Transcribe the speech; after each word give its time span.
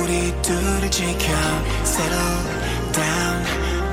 우리 0.00 0.32
둘을 0.42 0.90
지켜 0.90 1.32
Settle 1.84 2.18
down 2.92 3.42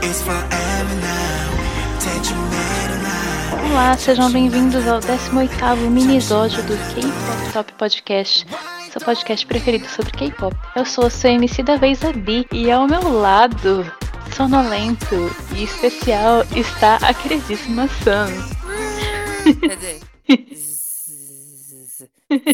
It's 0.01 0.21
forever 0.21 0.95
now 0.99 1.63
대충 1.99 2.37
내려놔 2.49 3.71
Olá, 3.71 3.97
sejam 3.97 4.31
bem-vindos 4.31 4.87
ao 4.87 4.99
18º 4.99 5.89
minisódio 5.89 6.61
do 6.63 6.75
K-Pop 6.93 7.53
Top 7.53 7.73
Podcast, 7.73 8.45
seu 8.91 9.01
podcast 9.01 9.45
preferido 9.47 9.87
sobre 9.87 10.11
K-Pop. 10.11 10.55
Eu 10.75 10.85
sou 10.85 11.05
a 11.07 11.09
sua 11.09 11.31
MC 11.31 11.63
da 11.63 11.77
vez, 11.77 12.03
a 12.03 12.11
Bi, 12.13 12.45
e 12.51 12.69
ao 12.69 12.87
meu 12.87 13.01
lado, 13.19 13.83
sonolento 14.35 15.31
e 15.55 15.63
especial, 15.63 16.43
está 16.55 16.97
a 16.97 17.13
queridíssima 17.13 17.87
Sam. 18.03 18.29
Quer 19.59 19.75
dizer. 19.75 20.66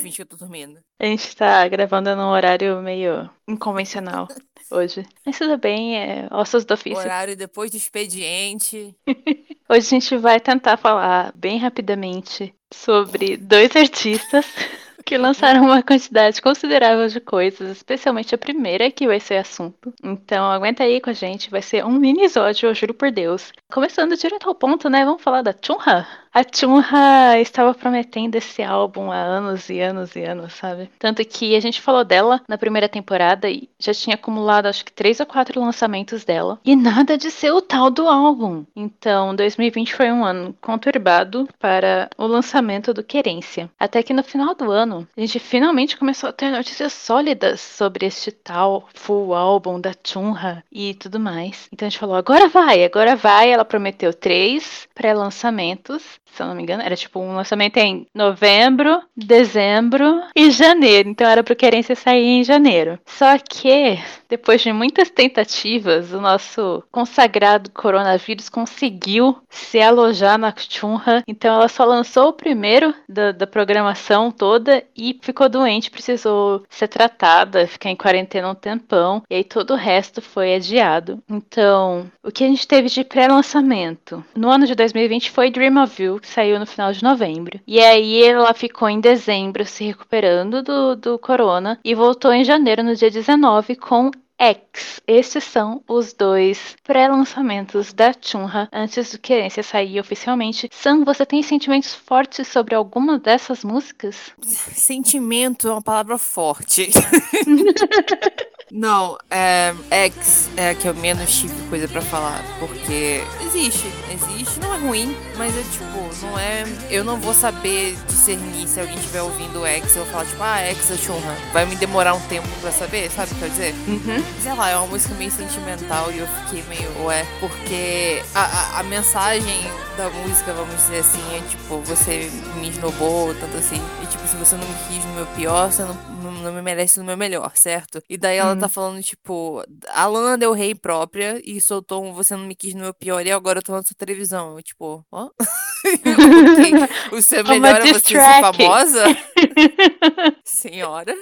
Finge 0.01 0.17
que 0.17 0.23
eu 0.23 0.27
tô 0.27 0.37
dormindo. 0.37 0.79
A 1.01 1.05
gente 1.05 1.35
tá 1.37 1.67
gravando 1.69 2.15
num 2.15 2.29
horário 2.29 2.81
meio 2.81 3.29
inconvencional 3.49 4.29
hoje. 4.71 5.05
Mas 5.27 5.37
tudo 5.37 5.59
bem, 5.59 5.99
é 5.99 6.29
ossos 6.31 6.65
do 6.65 6.75
ofício. 6.75 6.99
Horário 6.99 7.37
depois 7.37 7.71
do 7.71 7.77
expediente. 7.77 8.95
Hoje 9.69 9.87
a 9.87 9.91
gente 9.91 10.17
vai 10.17 10.39
tentar 10.39 10.77
falar 10.77 11.33
bem 11.35 11.59
rapidamente 11.59 12.55
sobre 12.73 13.37
dois 13.37 13.75
artistas 13.75 14.47
que 15.05 15.19
lançaram 15.19 15.65
uma 15.65 15.83
quantidade 15.83 16.41
considerável 16.41 17.07
de 17.09 17.21
coisas, 17.21 17.71
especialmente 17.71 18.35
a 18.35 18.39
primeira 18.39 18.91
que 18.91 19.07
vai 19.07 19.19
ser 19.19 19.37
assunto. 19.37 19.93
Então 20.03 20.45
aguenta 20.45 20.85
aí 20.85 21.01
com 21.01 21.11
a 21.11 21.15
gente, 21.15 21.51
vai 21.51 21.63
ser 21.63 21.85
um 21.85 21.93
minisódio, 21.93 22.69
eu 22.69 22.75
juro 22.75 22.95
por 22.95 23.11
Deus. 23.11 23.53
Começando 23.73 24.17
direto 24.17 24.49
ao 24.49 24.55
ponto, 24.55 24.89
né? 24.89 25.05
Vamos 25.05 25.23
falar 25.23 25.43
da 25.43 25.55
Chunha. 25.55 26.07
A 26.35 26.43
Chunha 26.43 27.41
estava 27.41 27.73
prometendo 27.73 28.35
esse 28.35 28.61
álbum 28.61 29.13
há 29.13 29.19
anos 29.19 29.71
e 29.71 29.81
anos 29.81 30.17
e 30.17 30.25
anos, 30.25 30.55
sabe? 30.55 30.91
Tanto 30.99 31.25
que 31.25 31.55
a 31.55 31.61
gente 31.61 31.81
falou 31.81 32.03
dela 32.03 32.43
na 32.49 32.59
primeira 32.59 32.89
temporada 32.89 33.49
e 33.49 33.69
já 33.79 33.95
tinha 33.95 34.17
acumulado 34.17 34.67
acho 34.67 34.85
que 34.85 34.93
três 34.93 35.21
ou 35.21 35.27
quatro 35.27 35.61
lançamentos 35.61 36.25
dela. 36.25 36.59
E 36.65 36.75
nada 36.75 37.17
de 37.17 37.31
ser 37.31 37.53
o 37.53 37.63
tal 37.63 37.89
do 37.89 38.09
álbum. 38.09 38.65
Então, 38.75 39.33
2020 39.33 39.95
foi 39.95 40.11
um 40.11 40.25
ano 40.25 40.53
conturbado 40.61 41.49
para 41.57 42.11
o 42.19 42.27
lançamento 42.27 42.93
do 42.93 43.05
Querência. 43.05 43.71
Até 43.79 44.03
que 44.03 44.13
no 44.13 44.25
final 44.25 44.57
do 44.57 44.73
ano, 44.73 45.07
a 45.17 45.21
gente 45.21 45.39
finalmente 45.39 45.97
começou 45.97 46.31
a 46.31 46.33
ter 46.33 46.51
notícias 46.51 46.93
sólidas 46.93 47.61
sobre 47.61 48.07
este 48.07 48.33
tal 48.33 48.89
full 48.93 49.35
álbum 49.35 49.81
da 49.81 49.93
Chunha 50.03 50.65
e 50.73 50.95
tudo 50.95 51.21
mais. 51.21 51.69
Então 51.73 51.87
a 51.87 51.89
gente 51.89 52.01
falou, 52.01 52.17
agora 52.17 52.49
vai, 52.49 52.83
agora 52.83 53.15
vai. 53.15 53.53
Ela 53.53 53.65
prometeu 53.65 54.13
três 54.13 54.89
pré-lançamentos 54.97 56.03
se 56.35 56.43
eu 56.43 56.47
não 56.49 56.55
me 56.55 56.63
engano, 56.63 56.83
era 56.83 56.97
tipo 56.97 57.21
um 57.21 57.37
lançamento 57.37 57.77
em 57.77 58.07
novembro, 58.13 59.01
dezembro 59.17 60.21
e 60.35 60.51
janeiro. 60.51 61.09
Então 61.09 61.27
era 61.27 61.45
pro 61.45 61.55
Querência 61.55 61.95
sair 61.95 62.41
em 62.41 62.45
janeiro. 62.45 62.99
Só 63.07 63.39
que, 63.39 63.99
depois 64.29 64.61
de 64.61 64.73
muitas 64.73 65.11
tentativas, 65.11 66.13
o 66.13 66.21
nosso 66.21 66.83
consagrado 66.91 67.71
coronavírus 67.71 68.49
conseguiu 68.49 69.39
se 69.49 69.81
alojar 69.81 70.37
na 70.37 70.53
Chunha. 70.57 71.23
Então 71.29 71.55
ela 71.55 71.69
só 71.69 71.85
lançou 71.85 72.29
o 72.29 72.33
primeiro 72.33 72.93
da, 73.09 73.31
da 73.31 73.47
programação 73.47 74.31
toda 74.31 74.83
e 74.97 75.19
ficou 75.23 75.49
doente, 75.49 75.91
precisou 75.91 76.65
ser 76.69 76.89
tratada, 76.89 77.69
ficar 77.69 77.91
em 77.91 77.97
quarentena 77.97 78.51
um 78.51 78.55
tempão. 78.55 79.23
E 79.31 79.37
aí 79.37 79.45
todo 79.45 79.73
o 79.73 79.77
resto 79.77 80.21
foi 80.21 80.57
adiado. 80.57 81.23
Então, 81.29 82.11
o 82.23 82.33
que 82.33 82.43
a 82.43 82.49
gente 82.49 82.67
teve 82.67 82.89
de 82.89 83.05
pré-lançamento 83.05 84.25
no 84.35 84.51
ano 84.51 84.67
de 84.67 84.75
2020 84.75 85.31
foi 85.31 85.51
Dream 85.51 85.81
of 85.83 86.03
You, 86.03 86.21
que 86.25 86.31
saiu 86.31 86.59
no 86.59 86.67
final 86.67 86.93
de 86.93 87.03
novembro. 87.03 87.61
E 87.67 87.79
aí 87.79 88.23
ela 88.23 88.55
ficou 88.55 88.89
em 88.89 89.01
dezembro 89.01 89.65
se 89.65 89.85
recuperando 89.85 90.63
do, 90.63 90.97
do 90.97 91.19
corona 91.19 91.79
e 91.85 91.95
voltou 91.95 92.33
em 92.33 92.45
janeiro, 92.45 92.83
no 92.83 92.97
dia 92.97 93.11
19, 93.11 93.77
com 93.77 94.11
X. 94.39 95.01
Esses 95.07 95.45
são 95.45 95.83
os 95.89 96.13
dois 96.13 96.77
pré-lançamentos 96.83 97.93
da 97.93 98.13
Chunha 98.21 98.69
antes 98.73 99.13
do 99.13 99.19
Querência 99.19 99.63
sair 99.63 100.01
oficialmente. 100.01 100.69
Sam, 100.73 101.05
você 101.05 101.25
tem 101.25 101.43
sentimentos 101.43 101.95
fortes 101.95 102.49
sobre 102.49 102.75
alguma 102.75 103.19
dessas 103.19 103.63
músicas? 103.63 104.33
Sentimento 104.43 105.69
é 105.69 105.73
uma 105.73 105.83
palavra 105.83 106.19
forte. 106.19 106.91
Não, 108.77 109.17
é, 109.31 109.73
X 109.89 110.51
é 110.57 110.71
a 110.71 110.75
que 110.75 110.89
eu 110.89 110.95
menos 110.95 111.33
tive 111.33 111.55
coisa 111.69 111.87
pra 111.87 112.03
falar, 112.03 112.43
porque 112.59 113.23
existe, 113.47 113.87
existe, 114.13 114.59
não 114.59 114.75
é 114.75 114.79
ruim, 114.79 115.17
mas 115.37 115.57
é 115.57 115.63
tipo, 115.63 116.27
não 116.27 116.37
é. 116.37 116.65
Eu 116.91 117.05
não 117.05 117.17
vou 117.21 117.33
saber 117.33 117.97
discernir 118.09 118.67
se 118.67 118.81
alguém 118.81 118.97
estiver 118.97 119.23
ouvindo 119.23 119.65
X, 119.65 119.95
eu 119.95 120.03
vou 120.03 120.13
falar, 120.13 120.25
tipo, 120.25 120.43
ah, 120.43 120.59
X 120.59 120.91
é 120.91 120.97
Chunha. 120.97 121.37
Vai 121.53 121.65
me 121.67 121.77
demorar 121.77 122.15
um 122.15 122.21
tempo 122.23 122.49
pra 122.61 122.73
saber, 122.73 123.09
sabe 123.13 123.31
o 123.31 123.35
que 123.37 123.43
eu 123.43 123.49
dizer? 123.49 123.75
Uhum. 123.87 124.25
Sei 124.43 124.53
lá, 124.53 124.71
é 124.71 124.77
uma 124.77 124.89
música 124.89 125.15
meio 125.15 125.31
sentimental 125.31 126.11
e 126.11 126.19
eu 126.19 126.27
fiquei 126.27 126.65
meio, 126.65 127.05
ué, 127.05 127.25
porque 127.39 128.25
a, 128.35 128.41
a, 128.41 128.81
a 128.81 128.83
mensagem 128.83 129.63
da 129.97 130.11
música, 130.11 130.53
vamos 130.53 130.75
dizer 130.75 130.99
assim, 130.99 131.23
é 131.37 131.41
tipo, 131.49 131.79
você 131.83 132.29
me 132.57 132.71
esnobou, 132.71 133.33
tanto 133.35 133.57
assim, 133.57 133.81
e 134.03 134.07
tipo, 134.07 134.27
se 134.27 134.37
você 134.37 134.57
não 134.57 134.67
me 134.67 134.75
quis 134.89 135.05
no 135.05 135.13
meu 135.13 135.27
pior, 135.27 135.71
você 135.71 135.83
não, 135.83 135.95
não, 136.21 136.33
não 136.33 136.53
me 136.53 136.61
merece 136.61 136.99
no 136.99 137.05
meu 137.05 137.17
melhor, 137.17 137.53
certo? 137.55 138.03
E 138.11 138.17
daí 138.17 138.39
ela 138.39 138.57
tá 138.65 138.69
falando, 138.69 139.03
tipo, 139.03 139.63
a 139.89 140.07
Lana 140.07 140.39
Del 140.39 140.53
Rey 140.53 140.75
própria 140.75 141.41
e 141.45 141.61
soltou 141.61 142.03
um 142.05 142.13
Você 142.15 142.35
Não 142.35 142.45
Me 142.45 142.55
Quis 142.55 142.73
no 142.75 142.81
Meu 142.81 142.95
Pior 142.95 143.25
e 143.27 143.31
agora 143.31 143.59
eu 143.59 143.63
tô 143.63 143.73
na 143.73 143.83
sua 143.83 143.95
televisão. 143.97 144.57
Eu, 144.57 144.63
tipo, 144.63 145.05
ó? 145.13 145.29
O 147.13 147.21
seu 147.21 147.45
melhor 147.45 147.81
é 147.83 147.93
você 147.93 148.01
ser 148.01 148.41
famosa? 148.41 149.05
Senhora. 150.45 151.15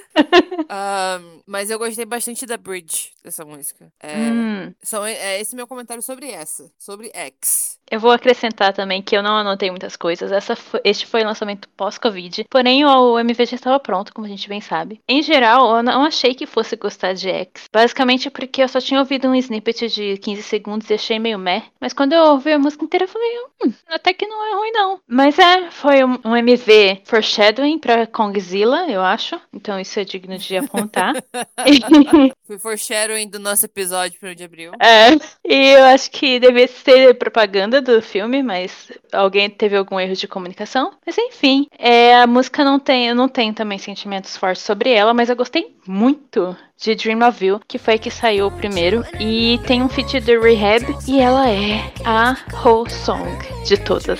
Ahn, 0.69 1.41
mas 1.45 1.69
eu 1.69 1.77
gostei 1.77 2.05
bastante 2.05 2.45
da 2.45 2.55
bridge 2.57 3.11
dessa 3.23 3.43
música. 3.43 3.91
É, 4.01 4.15
Hum. 4.15 4.73
são, 4.81 5.05
é 5.05 5.39
esse 5.41 5.53
meu 5.55 5.67
comentário 5.67 6.01
sobre 6.01 6.29
essa. 6.31 6.71
Sobre 6.77 7.11
X. 7.13 7.77
Eu 7.91 7.99
vou 7.99 8.11
acrescentar 8.11 8.73
também 8.73 9.01
que 9.01 9.15
eu 9.15 9.21
não 9.21 9.35
anotei 9.37 9.69
muitas 9.69 9.95
coisas. 9.95 10.31
Essa 10.31 10.55
fo- 10.55 10.79
este 10.83 11.05
foi 11.05 11.21
o 11.21 11.25
lançamento 11.25 11.67
pós-Covid. 11.75 12.45
Porém, 12.49 12.85
o 12.85 13.19
MV 13.19 13.45
já 13.45 13.55
estava 13.55 13.79
pronto, 13.79 14.13
como 14.13 14.25
a 14.25 14.29
gente 14.29 14.47
bem 14.49 14.61
sabe. 14.61 15.01
Em 15.07 15.21
geral, 15.21 15.77
eu 15.77 15.83
não 15.83 16.03
achei 16.05 16.33
que 16.33 16.45
fosse 16.47 16.75
gostar 16.75 17.13
de 17.13 17.29
X. 17.33 17.69
Basicamente 17.71 18.29
porque 18.29 18.61
eu 18.63 18.67
só 18.67 18.79
tinha 18.79 18.99
ouvido 18.99 19.27
um 19.27 19.35
snippet 19.35 19.87
de 19.87 20.17
15 20.17 20.43
segundos 20.43 20.89
e 20.89 20.93
achei 20.93 21.19
meio 21.19 21.39
meh. 21.39 21.63
Mas 21.79 21.93
quando 21.93 22.13
eu 22.13 22.23
ouvi 22.23 22.51
a 22.51 22.59
música 22.59 22.83
inteira, 22.85 23.05
eu 23.05 23.09
falei, 23.09 23.29
hum, 23.65 23.73
até 23.87 24.13
que 24.13 24.25
não 24.25 24.45
é 24.45 24.55
ruim 24.55 24.71
não. 24.71 24.99
Mas 25.07 25.37
é, 25.39 25.71
foi 25.71 26.03
um, 26.03 26.17
um 26.23 26.35
MV 26.35 27.01
foreshadowing 27.05 27.79
pra 27.79 28.07
Kongzilla, 28.07 28.89
eu 28.89 29.01
acho. 29.01 29.39
Então 29.53 29.79
isso 29.79 29.99
é 29.99 30.03
digno 30.03 30.37
de 30.37 30.57
apontar. 30.57 31.13
Foi 32.45 32.59
foreshadowing 32.59 33.29
do 33.29 33.39
nosso 33.39 33.65
episódio 33.65 34.19
pro 34.19 34.35
de 34.35 34.43
abril. 34.43 34.73
É, 34.81 35.11
e 35.47 35.71
eu 35.71 35.85
acho 35.85 36.11
que 36.11 36.39
devia 36.39 36.67
ser 36.67 37.13
propaganda 37.15 37.81
do 37.81 38.01
filme, 38.01 38.43
mas 38.43 38.91
alguém 39.11 39.49
teve 39.49 39.77
algum 39.77 39.99
erro 39.99 40.13
de 40.13 40.27
comunicação. 40.27 40.91
Mas 41.05 41.17
enfim, 41.17 41.67
é, 41.77 42.15
a 42.15 42.27
música 42.27 42.63
não 42.63 42.79
tem, 42.79 43.07
eu 43.07 43.15
não 43.15 43.29
tenho 43.29 43.53
também 43.53 43.77
sentimentos 43.77 44.35
fortes 44.35 44.63
sobre 44.63 44.91
ela, 44.91 45.13
mas 45.13 45.29
eu 45.29 45.35
gostei 45.35 45.75
muito 45.87 46.55
de 46.81 46.95
Dream 46.95 47.27
of 47.27 47.43
You, 47.43 47.61
que 47.67 47.77
foi 47.77 47.97
que 47.97 48.11
saiu 48.11 48.51
primeiro. 48.51 49.03
E 49.19 49.59
tem 49.65 49.81
um 49.81 49.89
feat 49.89 50.19
do 50.19 50.41
Rehab, 50.41 50.85
e 51.07 51.19
ela 51.19 51.49
é 51.49 51.91
a 52.05 52.35
whole 52.63 52.89
song 52.89 53.23
de 53.65 53.77
todas. 53.77 54.19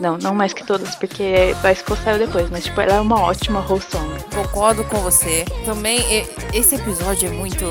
Não, 0.00 0.16
não 0.18 0.34
mais 0.34 0.52
que 0.52 0.64
todas, 0.64 0.94
porque 0.96 1.54
Bicycle 1.62 1.96
saiu 1.96 2.18
depois, 2.18 2.48
mas 2.50 2.64
tipo, 2.64 2.80
ela 2.80 2.94
é 2.94 3.00
uma 3.00 3.20
ótima 3.20 3.60
whole 3.60 3.82
song. 3.82 4.08
Concordo 4.34 4.84
com 4.84 4.98
você. 4.98 5.44
Também, 5.64 6.00
esse 6.52 6.76
episódio 6.76 7.28
é 7.28 7.32
muito 7.32 7.64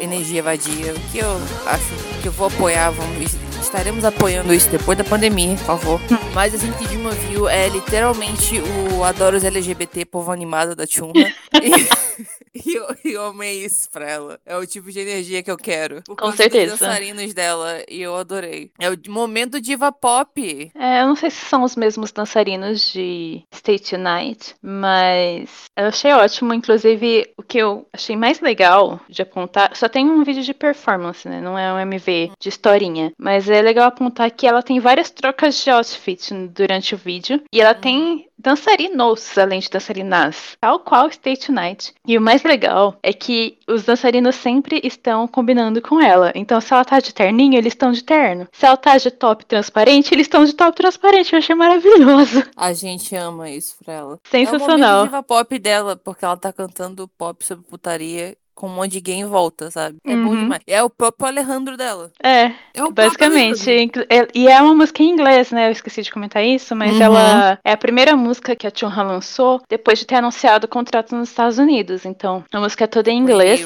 energia 0.00 0.42
vadia, 0.42 0.94
o 0.94 1.00
que 1.10 1.18
eu 1.18 1.30
acho 1.66 2.20
que 2.22 2.28
eu 2.28 2.32
vou 2.32 2.46
apoiar, 2.46 2.90
vamos, 2.90 3.34
estaremos 3.60 4.04
apoiando 4.04 4.54
isso 4.54 4.70
depois 4.70 4.96
da 4.96 5.04
pandemia, 5.04 5.56
por 5.56 5.64
favor. 5.64 6.00
Mas 6.32 6.54
assim 6.54 6.70
que 6.72 6.86
Dilma 6.86 7.10
viu 7.10 7.48
é 7.48 7.68
literalmente 7.68 8.60
o 8.60 9.04
Adoro 9.04 9.36
os 9.36 9.44
LGBT 9.44 10.04
povo 10.06 10.30
animado 10.30 10.74
da 10.74 10.86
Chunha. 10.86 11.34
E, 12.54 13.08
e 13.08 13.12
eu, 13.12 13.26
amei 13.26 13.64
isso 13.64 13.90
pra 13.90 14.08
ela. 14.08 14.40
É 14.44 14.56
o 14.56 14.66
tipo 14.66 14.90
de 14.90 15.00
energia 15.00 15.42
que 15.42 15.50
eu 15.50 15.56
quero. 15.56 16.02
Por 16.02 16.16
Com 16.16 16.32
certeza. 16.32 16.72
Dos 16.72 16.80
dançarinos 16.80 17.34
dela, 17.34 17.82
e 17.88 18.00
eu 18.00 18.16
adorei. 18.16 18.70
É 18.78 18.90
o 18.90 18.96
momento 19.08 19.60
diva 19.60 19.92
pop. 19.92 20.70
É, 20.74 21.02
eu 21.02 21.06
não 21.06 21.16
sei 21.16 21.30
se 21.30 21.44
são 21.44 21.62
os 21.62 21.76
mesmos 21.76 22.12
dançarinos 22.12 22.92
de 22.92 23.42
Stay 23.54 23.78
Tonight, 23.78 24.54
mas 24.62 25.64
eu 25.76 25.86
achei 25.86 26.12
ótimo. 26.12 26.54
Inclusive, 26.54 27.32
o 27.36 27.42
que 27.42 27.58
eu 27.58 27.86
achei 27.92 28.16
mais 28.16 28.40
legal 28.40 29.00
de 29.08 29.22
apontar, 29.22 29.74
só 29.76 29.88
tem 29.88 30.06
um 30.06 30.24
vídeo 30.24 30.42
de 30.42 30.54
performance, 30.54 31.28
né? 31.28 31.40
Não 31.40 31.58
é 31.58 31.72
um 31.72 31.78
MV 31.78 32.32
de 32.38 32.48
historinha. 32.48 33.12
Mas 33.18 33.48
é 33.48 33.62
legal 33.62 33.86
apontar 33.86 34.30
que 34.30 34.46
ela 34.46 34.62
tem 34.62 34.80
várias 34.80 35.10
trocas 35.10 35.62
de 35.62 35.70
outfit 35.70 36.32
durante 36.48 36.94
o 36.94 36.98
vídeo. 36.98 37.42
E 37.52 37.60
ela 37.60 37.74
tem 37.74 38.27
dançarinos, 38.38 39.36
além 39.36 39.60
de 39.60 39.68
dançarinas, 39.68 40.56
tal 40.60 40.80
qual 40.80 41.10
Stay 41.10 41.36
Tonight. 41.36 41.92
E 42.06 42.16
o 42.16 42.20
mais 42.20 42.42
legal 42.42 42.96
é 43.02 43.12
que 43.12 43.58
os 43.68 43.84
dançarinos 43.84 44.36
sempre 44.36 44.80
estão 44.84 45.26
combinando 45.26 45.82
com 45.82 46.00
ela. 46.00 46.32
Então, 46.34 46.60
se 46.60 46.72
ela 46.72 46.84
tá 46.84 47.00
de 47.00 47.12
terninho, 47.12 47.56
eles 47.56 47.72
estão 47.72 47.92
de 47.92 48.02
terno. 48.02 48.46
Se 48.52 48.64
ela 48.66 48.76
tá 48.76 48.96
de 48.96 49.10
top 49.10 49.44
transparente, 49.44 50.14
eles 50.14 50.26
estão 50.26 50.44
de 50.44 50.52
top 50.54 50.76
transparente. 50.76 51.32
Eu 51.32 51.38
achei 51.38 51.54
maravilhoso. 51.54 52.44
A 52.56 52.72
gente 52.72 53.14
ama 53.16 53.50
isso 53.50 53.76
pra 53.84 53.94
ela. 53.94 54.12
É 54.12 54.16
o 54.16 54.30
Sensacional. 54.30 54.96
momento 54.98 55.10
diva 55.10 55.22
pop 55.22 55.58
dela, 55.58 55.96
porque 55.96 56.24
ela 56.24 56.36
tá 56.36 56.52
cantando 56.52 57.08
pop 57.08 57.44
sobre 57.44 57.64
putaria 57.64 58.36
com 58.58 58.66
um 58.66 58.70
monte 58.74 58.90
de 58.90 59.00
gay 59.00 59.14
em 59.14 59.24
volta, 59.24 59.70
sabe? 59.70 59.98
É 60.04 60.16
bom 60.16 60.30
Uhum. 60.30 60.36
demais. 60.36 60.60
É 60.66 60.82
o 60.82 60.90
próprio 60.90 61.28
Alejandro 61.28 61.76
dela. 61.76 62.10
É, 62.20 62.50
É 62.74 62.82
o 62.82 62.90
basicamente. 62.90 63.70
É- 64.10 64.26
E 64.34 64.48
é 64.48 64.60
uma 64.60 64.74
música 64.74 65.00
em 65.00 65.10
inglês, 65.10 65.52
né? 65.52 65.68
Eu 65.68 65.72
esqueci 65.72 66.02
de 66.02 66.10
comentar 66.10 66.44
isso, 66.44 66.74
mas 66.74 66.96
Uhum. 66.96 67.02
ela 67.02 67.58
é 67.64 67.70
a 67.72 67.76
primeira 67.76 68.16
música 68.16 68.56
que 68.56 68.66
a 68.66 68.72
Chunha 68.74 69.00
lançou 69.04 69.60
depois 69.68 70.00
de 70.00 70.06
ter 70.06 70.16
anunciado 70.16 70.66
o 70.66 70.68
contrato 70.68 71.14
nos 71.14 71.28
Estados 71.28 71.56
Unidos. 71.58 72.04
Então, 72.04 72.42
a 72.52 72.58
música 72.60 72.82
é 72.82 72.86
toda 72.88 73.10
em 73.12 73.18
inglês. 73.18 73.60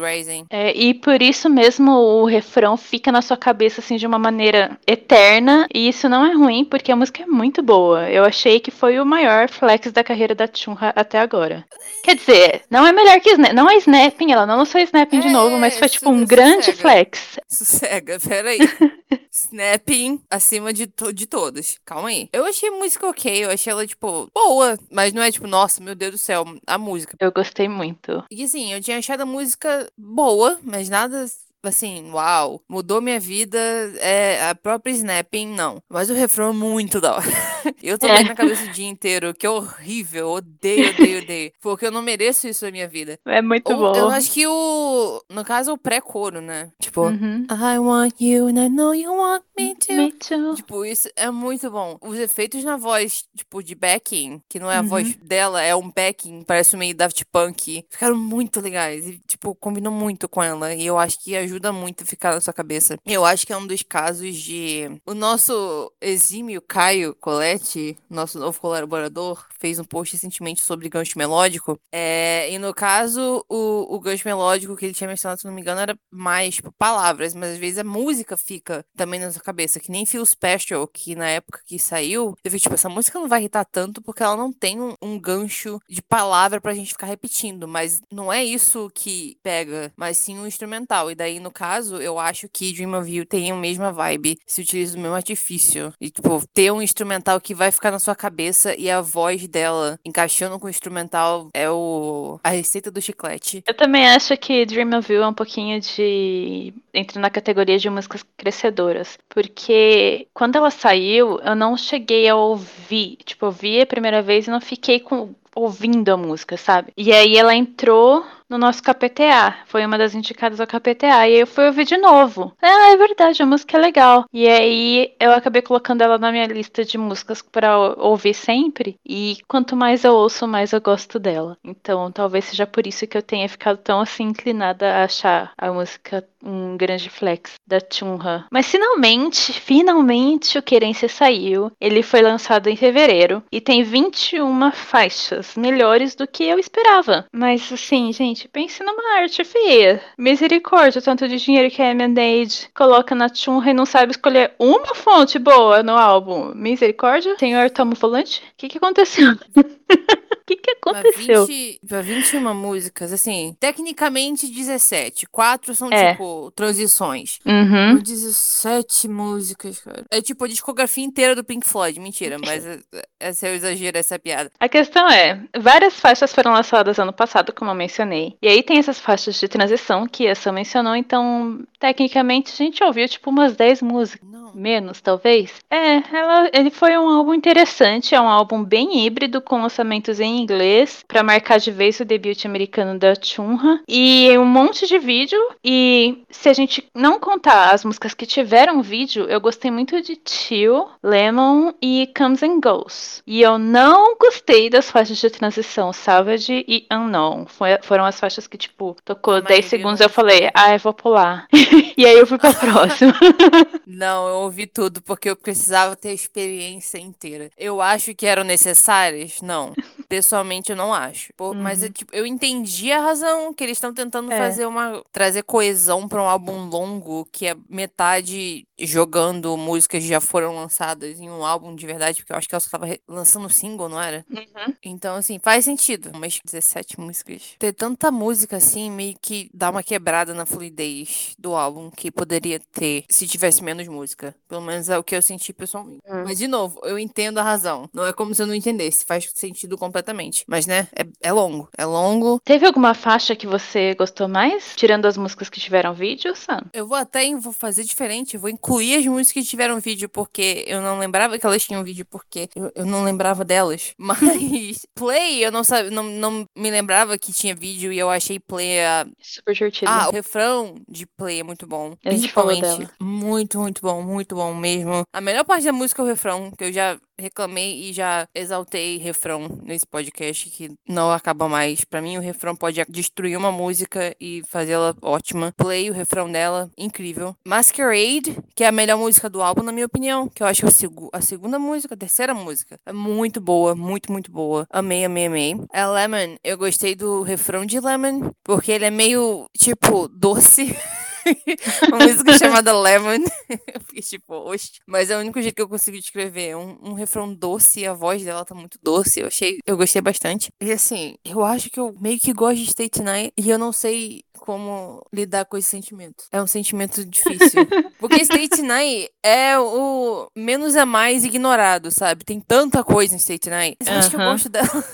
É, 0.50 0.76
e 0.76 0.92
por 0.92 1.22
isso 1.22 1.48
mesmo 1.48 1.90
o 1.92 2.26
refrão 2.26 2.76
fica 2.76 3.10
na 3.10 3.22
sua 3.22 3.36
cabeça 3.38 3.80
assim 3.80 3.96
de 3.96 4.06
uma 4.06 4.18
maneira 4.18 4.78
eterna. 4.86 5.66
E 5.74 5.88
isso 5.88 6.06
não 6.08 6.24
é 6.26 6.32
ruim, 6.34 6.64
porque 6.66 6.92
a 6.92 6.96
música 6.96 7.22
é 7.22 7.26
muito 7.26 7.62
boa. 7.62 8.10
Eu 8.10 8.24
achei 8.24 8.60
que 8.60 8.70
foi 8.70 9.00
o 9.00 9.06
maior 9.06 9.48
flex 9.48 9.90
da 9.90 10.04
carreira 10.04 10.34
da 10.34 10.46
Chunha 10.52 10.92
até 10.94 11.18
agora. 11.18 11.64
Quer 12.04 12.16
dizer, 12.16 12.62
não 12.70 12.86
é 12.86 12.92
melhor 12.92 13.18
que 13.20 13.30
Snap. 13.30 13.52
Não 13.54 13.70
é 13.70 13.76
Snapping, 13.76 14.32
ela 14.32 14.44
não 14.46 14.58
lançou 14.58 14.80
Snapping 14.82 15.20
de 15.20 15.28
É, 15.28 15.30
novo, 15.30 15.58
mas 15.58 15.78
foi 15.78 15.88
tipo 15.88 16.10
um 16.10 16.24
grande 16.24 16.72
flex. 16.72 17.38
Sossega, 17.48 18.18
peraí. 18.20 18.58
Snapping 19.30 20.22
acima 20.30 20.72
de, 20.72 20.86
to 20.86 21.12
de 21.12 21.26
todos. 21.26 21.78
Calma 21.84 22.08
aí. 22.08 22.28
Eu 22.32 22.44
achei 22.44 22.68
a 22.68 22.72
música 22.72 23.06
ok, 23.06 23.44
eu 23.44 23.50
achei 23.50 23.70
ela, 23.72 23.86
tipo, 23.86 24.28
boa. 24.34 24.78
Mas 24.90 25.12
não 25.12 25.22
é 25.22 25.30
tipo, 25.30 25.46
nossa, 25.46 25.82
meu 25.82 25.94
Deus 25.94 26.12
do 26.12 26.18
céu, 26.18 26.44
a 26.66 26.78
música. 26.78 27.16
Eu 27.20 27.32
gostei 27.32 27.68
muito. 27.68 28.24
E 28.30 28.44
assim, 28.44 28.72
eu 28.72 28.80
tinha 28.80 28.98
achado 28.98 29.22
a 29.22 29.26
música 29.26 29.90
boa, 29.96 30.58
mas 30.62 30.88
nada 30.88 31.24
assim, 31.62 32.10
uau, 32.12 32.60
mudou 32.68 33.00
minha 33.00 33.20
vida. 33.20 33.58
É 34.00 34.48
a 34.50 34.54
própria 34.54 34.92
Snapping, 34.92 35.46
não. 35.54 35.82
Mas 35.88 36.10
o 36.10 36.14
refrão 36.14 36.50
é 36.50 36.52
muito 36.52 37.00
da 37.00 37.16
hora. 37.16 37.22
Eu 37.82 37.98
tô 37.98 38.06
É. 38.06 38.16
bem 38.16 38.24
na 38.24 38.34
cabeça 38.34 38.64
o 38.64 38.68
dia 38.72 38.88
inteiro, 38.88 39.32
que 39.34 39.46
é 39.46 39.50
horrível, 39.50 40.30
odeio, 40.30 40.90
odeio, 40.90 41.22
odeio. 41.22 41.52
Porque 41.60 41.86
eu 41.86 41.90
não 41.92 42.02
mereço 42.02 42.48
isso 42.48 42.64
na 42.64 42.70
minha 42.72 42.88
vida. 42.88 43.18
É 43.26 43.40
muito 43.40 43.72
Ou, 43.72 43.76
bom. 43.78 43.94
eu 43.96 44.08
acho 44.10 44.30
que 44.32 44.46
o. 44.46 45.22
No 45.30 45.44
caso, 45.44 45.72
o 45.72 45.78
pré-coro, 45.78 46.40
né? 46.40 46.70
Tipo, 46.80 47.02
Uhum. 47.02 47.46
I 47.50 47.78
want 47.78 48.14
you 48.20 48.46
and 48.48 48.64
I 48.64 48.68
know 48.68 48.94
you 48.94 49.12
want 49.12 49.42
me 49.58 49.74
too. 49.76 49.94
Me 49.96 50.12
too. 50.12 50.54
Tipo, 50.56 50.84
isso 50.84 51.08
é 51.16 51.30
muito 51.30 51.70
bom. 51.70 51.96
Os 52.00 52.18
efeitos 52.18 52.64
na 52.64 52.76
voz, 52.76 53.24
tipo, 53.36 53.62
de 53.62 53.74
backing, 53.74 54.40
que 54.48 54.58
não 54.58 54.70
é 54.70 54.76
a 54.78 54.80
Uhum. 54.80 54.88
voz 54.88 55.14
dela, 55.16 55.62
é 55.62 55.74
um 55.74 55.90
backing, 55.90 56.42
parece 56.42 56.76
meio 56.76 56.94
Daft 56.96 57.24
Punk, 57.32 57.84
ficaram 57.90 58.16
muito 58.16 58.60
legais. 58.60 59.06
E, 59.08 59.20
tipo, 59.26 59.54
combinam 59.54 59.92
muito 59.92 60.28
com 60.28 60.42
ela. 60.42 60.74
E 60.74 60.84
eu 60.86 60.98
acho 60.98 61.18
que 61.22 61.36
ajuda 61.36 61.51
muito 61.72 62.04
a 62.04 62.06
ficar 62.06 62.34
na 62.34 62.40
sua 62.40 62.52
cabeça. 62.52 62.96
Eu 63.04 63.24
acho 63.24 63.46
que 63.46 63.52
é 63.52 63.56
um 63.56 63.66
dos 63.66 63.82
casos 63.82 64.36
de. 64.36 65.00
O 65.06 65.14
nosso 65.14 65.92
exímio 66.00 66.62
Caio 66.62 67.14
Coletti, 67.16 67.98
nosso 68.08 68.38
novo 68.38 68.60
colaborador, 68.60 69.44
fez 69.58 69.78
um 69.78 69.84
post 69.84 70.14
recentemente 70.14 70.62
sobre 70.62 70.88
gancho 70.88 71.18
melódico. 71.18 71.78
É, 71.92 72.50
e 72.50 72.58
no 72.58 72.74
caso, 72.74 73.44
o, 73.48 73.94
o 73.94 74.00
gancho 74.00 74.26
melódico 74.26 74.76
que 74.76 74.86
ele 74.86 74.94
tinha 74.94 75.08
mencionado, 75.08 75.40
se 75.40 75.46
não 75.46 75.54
me 75.54 75.60
engano, 75.60 75.80
era 75.80 75.96
mais 76.10 76.56
tipo, 76.56 76.72
palavras, 76.72 77.34
mas 77.34 77.52
às 77.52 77.58
vezes 77.58 77.78
a 77.78 77.84
música 77.84 78.36
fica 78.36 78.84
também 78.96 79.20
na 79.20 79.30
sua 79.30 79.42
cabeça. 79.42 79.78
Que 79.78 79.90
nem 79.90 80.06
Feel 80.06 80.26
Special, 80.26 80.86
que 80.88 81.14
na 81.14 81.28
época 81.28 81.60
que 81.64 81.78
saiu, 81.78 82.34
eu 82.42 82.50
vi, 82.50 82.58
tipo, 82.58 82.74
essa 82.74 82.88
música 82.88 83.18
não 83.18 83.28
vai 83.28 83.40
irritar 83.40 83.64
tanto 83.64 84.02
porque 84.02 84.22
ela 84.22 84.36
não 84.36 84.52
tem 84.52 84.80
um, 84.80 84.94
um 85.00 85.18
gancho 85.18 85.78
de 85.88 86.02
palavra 86.02 86.60
pra 86.60 86.74
gente 86.74 86.92
ficar 86.92 87.06
repetindo. 87.06 87.68
Mas 87.68 88.00
não 88.10 88.32
é 88.32 88.44
isso 88.44 88.90
que 88.94 89.36
pega, 89.42 89.92
mas 89.96 90.16
sim 90.16 90.38
o 90.38 90.46
instrumental. 90.46 91.10
E 91.10 91.14
daí, 91.14 91.38
no 91.42 91.50
caso, 91.50 91.96
eu 91.96 92.18
acho 92.18 92.48
que 92.48 92.72
Dream 92.72 92.98
of 92.98 93.10
You 93.10 93.26
tem 93.26 93.50
a 93.50 93.54
mesma 93.54 93.92
vibe, 93.92 94.38
se 94.46 94.62
utiliza 94.62 94.96
do 94.96 95.02
mesmo 95.02 95.16
artifício. 95.16 95.92
E, 96.00 96.10
tipo, 96.10 96.42
ter 96.54 96.72
um 96.72 96.80
instrumental 96.80 97.40
que 97.40 97.54
vai 97.54 97.70
ficar 97.70 97.90
na 97.90 97.98
sua 97.98 98.14
cabeça 98.14 98.74
e 98.78 98.90
a 98.90 99.00
voz 99.00 99.46
dela 99.46 99.98
encaixando 100.04 100.58
com 100.58 100.66
o 100.66 100.70
instrumental 100.70 101.48
é 101.52 101.68
o 101.70 102.40
a 102.42 102.50
receita 102.50 102.90
do 102.90 103.00
chiclete. 103.00 103.62
Eu 103.66 103.74
também 103.74 104.06
acho 104.08 104.36
que 104.36 104.64
Dream 104.64 104.98
of 104.98 105.12
You 105.12 105.22
é 105.22 105.28
um 105.28 105.34
pouquinho 105.34 105.80
de. 105.80 106.72
entra 106.94 107.20
na 107.20 107.30
categoria 107.30 107.78
de 107.78 107.90
músicas 107.90 108.24
crescedoras. 108.36 109.18
Porque 109.28 110.26
quando 110.32 110.56
ela 110.56 110.70
saiu, 110.70 111.38
eu 111.40 111.54
não 111.54 111.76
cheguei 111.76 112.28
a 112.28 112.36
ouvir. 112.36 113.18
Tipo, 113.24 113.46
eu 113.46 113.52
vi 113.52 113.80
a 113.80 113.86
primeira 113.86 114.22
vez 114.22 114.46
e 114.46 114.50
não 114.50 114.60
fiquei 114.60 115.00
com. 115.00 115.34
ouvindo 115.54 116.10
a 116.10 116.16
música, 116.16 116.56
sabe? 116.56 116.92
E 116.96 117.12
aí 117.12 117.36
ela 117.36 117.54
entrou 117.54 118.24
no 118.52 118.58
nosso 118.58 118.82
KPTA. 118.82 119.56
Foi 119.66 119.84
uma 119.84 119.96
das 119.98 120.14
indicadas 120.14 120.60
ao 120.60 120.66
KPTA. 120.66 121.06
E 121.06 121.10
aí 121.32 121.34
eu 121.40 121.46
fui 121.46 121.66
ouvir 121.66 121.84
de 121.84 121.96
novo. 121.96 122.52
Ah, 122.62 122.92
é 122.92 122.96
verdade, 122.96 123.42
a 123.42 123.46
música 123.46 123.76
é 123.76 123.80
legal. 123.80 124.26
E 124.32 124.46
aí 124.46 125.12
eu 125.18 125.32
acabei 125.32 125.62
colocando 125.62 126.02
ela 126.02 126.18
na 126.18 126.30
minha 126.30 126.46
lista 126.46 126.84
de 126.84 126.98
músicas 126.98 127.42
ou- 127.76 128.10
ouvir 128.10 128.34
sempre. 128.34 128.96
E 129.06 129.38
quanto 129.48 129.74
mais 129.74 130.04
eu 130.04 130.14
ouço, 130.14 130.46
mais 130.46 130.72
eu 130.72 130.80
gosto 130.80 131.18
dela. 131.18 131.56
Então 131.64 132.10
talvez 132.12 132.44
seja 132.44 132.66
por 132.66 132.86
isso 132.86 133.06
que 133.06 133.16
eu 133.16 133.22
tenha 133.22 133.48
ficado 133.48 133.78
tão 133.78 134.00
assim 134.00 134.24
inclinada 134.24 134.86
a 134.96 135.04
achar 135.04 135.52
a 135.56 135.72
música 135.72 136.24
um 136.44 136.76
grande 136.76 137.08
flex 137.08 137.52
da 137.66 137.78
Chunha. 137.80 138.46
Mas 138.50 138.66
finalmente, 138.66 139.52
finalmente 139.52 140.58
o 140.58 140.62
Querência 140.62 141.08
saiu. 141.08 141.70
Ele 141.80 142.02
foi 142.02 142.20
lançado 142.20 142.68
em 142.68 142.76
fevereiro 142.76 143.42
e 143.50 143.60
tem 143.60 143.82
21 143.82 144.72
faixas, 144.72 145.54
melhores 145.56 146.14
do 146.14 146.26
que 146.26 146.44
eu 146.44 146.58
esperava. 146.58 147.26
Mas 147.32 147.72
assim, 147.72 148.12
gente, 148.12 148.41
pense 148.48 148.82
numa 148.82 149.18
arte 149.18 149.44
feia. 149.44 150.02
Misericórdia, 150.18 150.98
o 150.98 151.02
tanto 151.02 151.28
de 151.28 151.36
dinheiro 151.36 151.70
que 151.70 151.82
a 151.82 151.90
Emanade 151.90 152.68
coloca 152.74 153.14
na 153.14 153.28
Chunha 153.32 153.70
e 153.70 153.74
não 153.74 153.86
sabe 153.86 154.12
escolher 154.12 154.54
uma 154.58 154.94
fonte 154.94 155.38
boa 155.38 155.82
no 155.82 155.96
álbum. 155.96 156.52
Misericórdia? 156.54 157.36
Senhor 157.38 157.70
Tomo 157.70 157.94
Volante? 157.94 158.40
O 158.40 158.56
que, 158.56 158.68
que 158.68 158.78
aconteceu? 158.78 159.34
O 160.42 160.44
que, 160.44 160.56
que 160.56 160.70
aconteceu? 160.72 161.46
20, 161.46 161.80
pra 161.86 162.02
21 162.02 162.52
músicas, 162.54 163.12
assim, 163.12 163.56
tecnicamente 163.60 164.46
17. 164.48 165.26
Quatro 165.26 165.74
são, 165.74 165.88
É. 165.92 166.12
tipo, 166.12 166.50
transições. 166.54 167.38
Uhum. 167.46 167.94
Mas 167.94 168.02
17 168.02 169.06
músicas, 169.08 169.78
cara. 169.80 170.04
É 170.10 170.20
tipo 170.20 170.44
a 170.44 170.48
discografia 170.48 171.04
inteira 171.04 171.34
do 171.36 171.44
Pink 171.44 171.66
Floyd. 171.66 171.98
Mentira, 172.00 172.38
mas 172.44 172.64
é- 172.66 172.80
é- 173.20 173.28
esse 173.30 173.46
é 173.46 173.50
o 173.50 173.54
exagero, 173.54 173.96
essa 173.98 174.14
é 174.14 174.16
a 174.16 174.18
piada. 174.18 174.50
A 174.58 174.68
questão 174.68 175.08
é, 175.08 175.40
várias 175.58 175.94
faixas 176.00 176.32
foram 176.32 176.52
lançadas 176.52 176.98
ano 176.98 177.12
passado, 177.12 177.52
como 177.52 177.70
eu 177.70 177.74
mencionei. 177.74 178.36
E 178.42 178.48
aí 178.48 178.62
tem 178.62 178.78
essas 178.78 178.98
faixas 178.98 179.38
de 179.38 179.46
transição 179.48 180.06
que 180.08 180.26
essa 180.26 180.50
mencionou, 180.52 180.96
então, 180.96 181.60
tecnicamente, 181.82 182.52
a 182.52 182.56
gente 182.56 182.82
ouviu 182.84 183.08
tipo 183.08 183.28
umas 183.28 183.56
10 183.56 183.82
músicas. 183.82 184.28
Não. 184.30 184.52
Menos, 184.54 185.00
talvez. 185.00 185.50
É, 185.70 185.96
ela, 186.14 186.50
ele 186.52 186.70
foi 186.70 186.96
um 186.98 187.08
álbum 187.08 187.32
interessante, 187.32 188.14
é 188.14 188.20
um 188.20 188.28
álbum 188.28 188.62
bem 188.62 189.04
híbrido, 189.04 189.40
com 189.40 189.62
lançamentos 189.62 190.20
em 190.20 190.40
inglês, 190.42 191.02
pra 191.08 191.22
marcar 191.22 191.58
de 191.58 191.70
vez 191.70 191.98
o 192.00 192.04
debut 192.04 192.44
americano 192.44 192.98
da 192.98 193.14
Chunha. 193.20 193.80
E 193.88 194.28
um 194.36 194.44
monte 194.44 194.86
de 194.86 194.98
vídeo. 194.98 195.38
E 195.64 196.22
se 196.30 196.50
a 196.50 196.52
gente 196.52 196.84
não 196.94 197.18
contar 197.18 197.70
as 197.72 197.82
músicas 197.82 198.12
que 198.12 198.26
tiveram 198.26 198.82
vídeo, 198.82 199.24
eu 199.24 199.40
gostei 199.40 199.70
muito 199.70 200.00
de 200.02 200.20
Chill, 200.28 200.86
Lemon 201.02 201.72
e 201.80 202.10
Comes 202.16 202.42
and 202.42 202.60
Goes. 202.60 203.22
E 203.26 203.40
eu 203.40 203.58
não 203.58 204.16
gostei 204.18 204.68
das 204.68 204.90
faixas 204.90 205.16
de 205.16 205.30
transição 205.30 205.94
Savage 205.94 206.62
e 206.68 206.86
Unknown. 206.92 207.46
Foi- 207.46 207.78
foram 207.82 208.04
as 208.04 208.20
faixas 208.20 208.46
que, 208.46 208.58
tipo, 208.58 208.96
tocou 209.02 209.34
A 209.36 209.40
10 209.40 209.48
maioria 209.48 209.68
segundos 209.70 210.00
eu 210.02 210.10
falei, 210.10 210.50
ah, 210.54 210.74
eu 210.74 210.78
vou 210.78 210.92
pular. 210.92 211.46
e 211.96 212.06
aí 212.06 212.18
eu 212.18 212.26
fui 212.26 212.38
pra 212.38 212.52
próxima. 212.52 213.14
Não, 213.86 214.28
eu 214.28 214.34
ouvi 214.36 214.66
tudo 214.66 215.02
porque 215.02 215.30
eu 215.30 215.36
precisava 215.36 215.96
ter 215.96 216.10
a 216.10 216.14
experiência 216.14 216.98
inteira. 216.98 217.50
Eu 217.56 217.80
acho 217.80 218.14
que 218.14 218.26
eram 218.26 218.44
necessárias? 218.44 219.40
Não. 219.42 219.72
Pessoalmente, 220.12 220.70
eu 220.70 220.76
não 220.76 220.92
acho. 220.92 221.32
Pô, 221.34 221.54
Mas 221.54 221.82
eu, 221.82 221.90
tipo, 221.90 222.14
eu 222.14 222.26
entendi 222.26 222.92
a 222.92 223.00
razão 223.00 223.54
que 223.54 223.64
eles 223.64 223.78
estão 223.78 223.94
tentando 223.94 224.30
É. 224.30 224.36
fazer 224.36 224.66
uma. 224.66 225.02
trazer 225.10 225.42
coesão 225.42 226.06
pra 226.06 226.22
um 226.22 226.28
álbum 226.28 226.68
longo 226.68 227.26
que 227.32 227.46
é 227.46 227.56
metade 227.66 228.66
jogando 228.78 229.56
músicas 229.56 230.02
que 230.02 230.08
já 230.08 230.20
foram 230.20 230.54
lançadas 230.54 231.18
em 231.18 231.30
um 231.30 231.46
álbum 231.46 231.74
de 231.74 231.86
verdade, 231.86 232.18
porque 232.20 232.32
eu 232.32 232.36
acho 232.36 232.46
que 232.46 232.54
ela 232.54 232.60
só 232.60 232.68
tava 232.68 232.94
lançando 233.08 233.48
single, 233.48 233.88
não 233.88 233.98
era? 233.98 234.22
Uhum. 234.28 234.74
Então, 234.84 235.16
assim, 235.16 235.38
faz 235.38 235.64
sentido. 235.64 236.10
Mas 236.18 236.38
17 236.44 237.00
músicas. 237.00 237.54
Ter 237.58 237.72
tanta 237.72 238.10
música 238.10 238.58
assim, 238.58 238.90
meio 238.90 239.16
que 239.18 239.48
dá 239.54 239.70
uma 239.70 239.82
quebrada 239.82 240.34
na 240.34 240.44
fluidez 240.44 241.34
do 241.38 241.54
álbum 241.54 241.90
que 241.90 242.10
poderia 242.10 242.60
ter 242.72 243.04
se 243.08 243.26
tivesse 243.26 243.64
menos 243.64 243.88
música. 243.88 244.34
Pelo 244.46 244.60
menos 244.60 244.90
é 244.90 244.98
o 244.98 245.02
que 245.02 245.16
eu 245.16 245.22
senti 245.22 245.54
pessoalmente. 245.54 246.02
Hum. 246.06 246.24
Mas, 246.26 246.36
de 246.36 246.48
novo, 246.48 246.80
eu 246.84 246.98
entendo 246.98 247.38
a 247.38 247.42
razão. 247.42 247.88
Não 247.94 248.04
é 248.04 248.12
como 248.12 248.34
se 248.34 248.42
eu 248.42 248.46
não 248.46 248.54
entendesse. 248.54 249.06
Faz 249.06 249.30
sentido 249.34 249.78
completamente. 249.78 250.01
Mas, 250.46 250.66
né, 250.66 250.88
é, 250.94 251.04
é 251.28 251.32
longo. 251.32 251.68
É 251.76 251.84
longo. 251.84 252.40
Teve 252.44 252.66
alguma 252.66 252.94
faixa 252.94 253.36
que 253.36 253.46
você 253.46 253.94
gostou 253.94 254.28
mais? 254.28 254.74
Tirando 254.76 255.06
as 255.06 255.16
músicas 255.16 255.48
que 255.48 255.60
tiveram 255.60 255.94
vídeo, 255.94 256.34
Sam? 256.34 256.62
Eu 256.72 256.86
vou 256.86 256.96
até 256.96 257.22
vou 257.36 257.52
fazer 257.52 257.84
diferente. 257.84 258.34
Eu 258.34 258.40
vou 258.40 258.50
incluir 258.50 258.96
as 258.96 259.06
músicas 259.06 259.44
que 259.44 259.50
tiveram 259.50 259.80
vídeo, 259.80 260.08
porque 260.08 260.64
eu 260.66 260.80
não 260.80 260.98
lembrava 260.98 261.38
que 261.38 261.46
elas 261.46 261.62
tinham 261.62 261.84
vídeo, 261.84 262.06
porque 262.08 262.48
eu, 262.54 262.70
eu 262.74 262.86
não 262.86 263.04
lembrava 263.04 263.44
delas. 263.44 263.94
Mas 263.98 264.86
Play, 264.94 265.44
eu 265.44 265.50
não, 265.50 265.64
sabe, 265.64 265.90
não, 265.90 266.04
não 266.04 266.46
me 266.56 266.70
lembrava 266.70 267.16
que 267.18 267.32
tinha 267.32 267.54
vídeo 267.54 267.92
e 267.92 267.98
eu 267.98 268.10
achei 268.10 268.38
Play 268.38 268.84
a, 268.84 269.06
Super 269.20 269.54
divertido. 269.54 269.90
Ah, 269.90 270.08
o 270.08 270.12
refrão 270.12 270.74
de 270.88 271.06
Play 271.06 271.40
é 271.40 271.42
muito 271.42 271.66
bom. 271.66 271.94
A 272.04 272.10
gente 272.10 272.30
falou 272.30 272.50
Principalmente. 272.50 272.92
Muito, 273.00 273.58
muito 273.58 273.82
bom, 273.82 274.02
muito 274.02 274.34
bom 274.34 274.54
mesmo. 274.54 275.02
A 275.12 275.20
melhor 275.20 275.44
parte 275.44 275.64
da 275.64 275.72
música 275.72 276.02
é 276.02 276.04
o 276.04 276.08
refrão, 276.08 276.50
que 276.50 276.64
eu 276.64 276.72
já 276.72 276.98
reclamei 277.18 277.88
e 277.88 277.92
já 277.92 278.26
exaltei 278.34 278.98
refrão 278.98 279.48
nesse 279.62 279.86
podcast 279.86 280.48
que 280.50 280.70
não 280.88 281.10
acaba 281.10 281.48
mais. 281.48 281.84
Pra 281.84 282.02
mim, 282.02 282.16
o 282.16 282.20
refrão 282.20 282.54
pode 282.54 282.82
destruir 282.88 283.36
uma 283.36 283.52
música 283.52 284.14
e 284.20 284.42
fazê-la 284.48 284.94
ótima. 285.02 285.52
Play 285.56 285.90
o 285.90 285.94
refrão 285.94 286.30
dela, 286.30 286.70
incrível. 286.76 287.36
Masquerade, 287.46 288.36
que 288.54 288.64
é 288.64 288.68
a 288.68 288.72
melhor 288.72 288.98
música 288.98 289.28
do 289.28 289.42
álbum, 289.42 289.62
na 289.62 289.72
minha 289.72 289.86
opinião. 289.86 290.28
Que 290.28 290.42
eu 290.42 290.46
acho 290.46 290.66
a, 290.66 290.70
seg 290.70 290.92
a 291.12 291.20
segunda 291.20 291.58
música, 291.58 291.94
a 291.94 291.98
terceira 291.98 292.34
música. 292.34 292.78
É 292.86 292.92
muito 292.92 293.40
boa, 293.40 293.74
muito, 293.74 294.10
muito 294.10 294.30
boa. 294.30 294.66
Amei, 294.70 295.04
amei, 295.04 295.26
amei. 295.26 295.56
É 295.72 295.86
Lemon, 295.86 296.36
eu 296.42 296.56
gostei 296.56 296.94
do 296.94 297.22
refrão 297.22 297.64
de 297.64 297.80
Lemon, 297.80 298.30
porque 298.44 298.72
ele 298.72 298.84
é 298.84 298.90
meio, 298.90 299.46
tipo, 299.56 300.08
doce. 300.08 300.76
uma 301.88 301.98
música 301.98 302.38
chamada 302.38 302.72
Lemon. 302.78 303.24
eu 303.48 303.80
fiquei 303.80 304.02
tipo, 304.02 304.34
oxe. 304.34 304.72
Mas 304.86 305.10
é 305.10 305.16
o 305.16 305.20
único 305.20 305.40
jeito 305.40 305.54
que 305.54 305.62
eu 305.62 305.68
consigo 305.68 305.98
descrever. 305.98 306.56
Um, 306.56 306.78
um 306.82 306.92
refrão 306.94 307.32
doce 307.32 307.80
e 307.80 307.86
a 307.86 307.92
voz 307.92 308.24
dela 308.24 308.44
tá 308.44 308.54
muito 308.54 308.78
doce. 308.82 309.20
Eu 309.20 309.26
achei, 309.26 309.58
eu 309.66 309.76
gostei 309.76 310.02
bastante. 310.02 310.50
E 310.60 310.72
assim, 310.72 311.16
eu 311.24 311.44
acho 311.44 311.70
que 311.70 311.80
eu 311.80 311.94
meio 312.00 312.18
que 312.18 312.32
gosto 312.32 312.58
de 312.58 312.68
State 312.68 313.02
Night 313.02 313.32
e 313.36 313.48
eu 313.48 313.58
não 313.58 313.72
sei 313.72 314.22
como 314.42 315.04
lidar 315.12 315.44
com 315.44 315.56
esse 315.56 315.68
sentimento. 315.68 316.24
É 316.32 316.42
um 316.42 316.46
sentimento 316.46 317.04
difícil. 317.04 317.66
Porque 317.98 318.22
State 318.22 318.60
Night 318.62 319.10
é 319.22 319.58
o 319.58 320.28
menos 320.36 320.74
é 320.74 320.84
mais 320.84 321.24
ignorado, 321.24 321.90
sabe? 321.90 322.24
Tem 322.24 322.40
tanta 322.40 322.82
coisa 322.82 323.14
em 323.14 323.18
State 323.18 323.48
Night. 323.48 323.76
Eu 323.86 323.94
acho 323.94 324.10
que 324.10 324.16
eu 324.16 324.20
gosto 324.20 324.48
dela. 324.48 324.84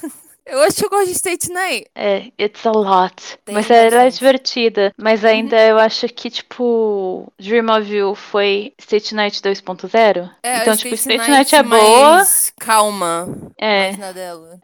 Eu 0.49 0.63
acho 0.63 0.77
que 0.77 0.87
eu 0.87 0.91
gosto 0.91 1.07
de 1.07 1.13
State 1.13 1.53
Night. 1.53 1.87
É, 1.95 2.33
it's 2.41 2.65
a 2.65 2.73
lot. 2.73 3.15
Tem 3.45 3.55
mas 3.55 3.71
ela 3.71 4.05
é 4.05 4.11
divertida. 4.11 4.95
Mas 4.97 5.23
ainda 5.23 5.57
uhum. 5.57 5.63
eu 5.63 5.79
acho 5.79 6.09
que, 6.09 6.31
tipo, 6.31 7.31
Dream 7.39 7.67
of 7.71 7.95
You 7.95 8.15
foi 8.15 8.73
State 8.79 9.15
Night 9.15 9.43
2.0. 9.43 10.31
É, 10.43 10.63
então, 10.63 10.75
tipo, 10.75 10.95
State, 10.95 11.21
State 11.21 11.31
Night, 11.31 11.53
Night 11.53 11.55
é 11.55 11.63
boa. 11.63 12.27
Calma. 12.59 13.29
É. 13.61 13.93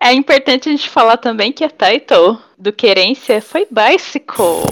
É 0.00 0.12
importante 0.14 0.70
a 0.70 0.72
gente 0.72 0.88
falar 0.88 1.18
também 1.18 1.52
que 1.52 1.62
a 1.62 1.68
title 1.68 2.38
do 2.58 2.72
Querência 2.72 3.42
foi 3.42 3.68
Bicycle. 3.70 4.64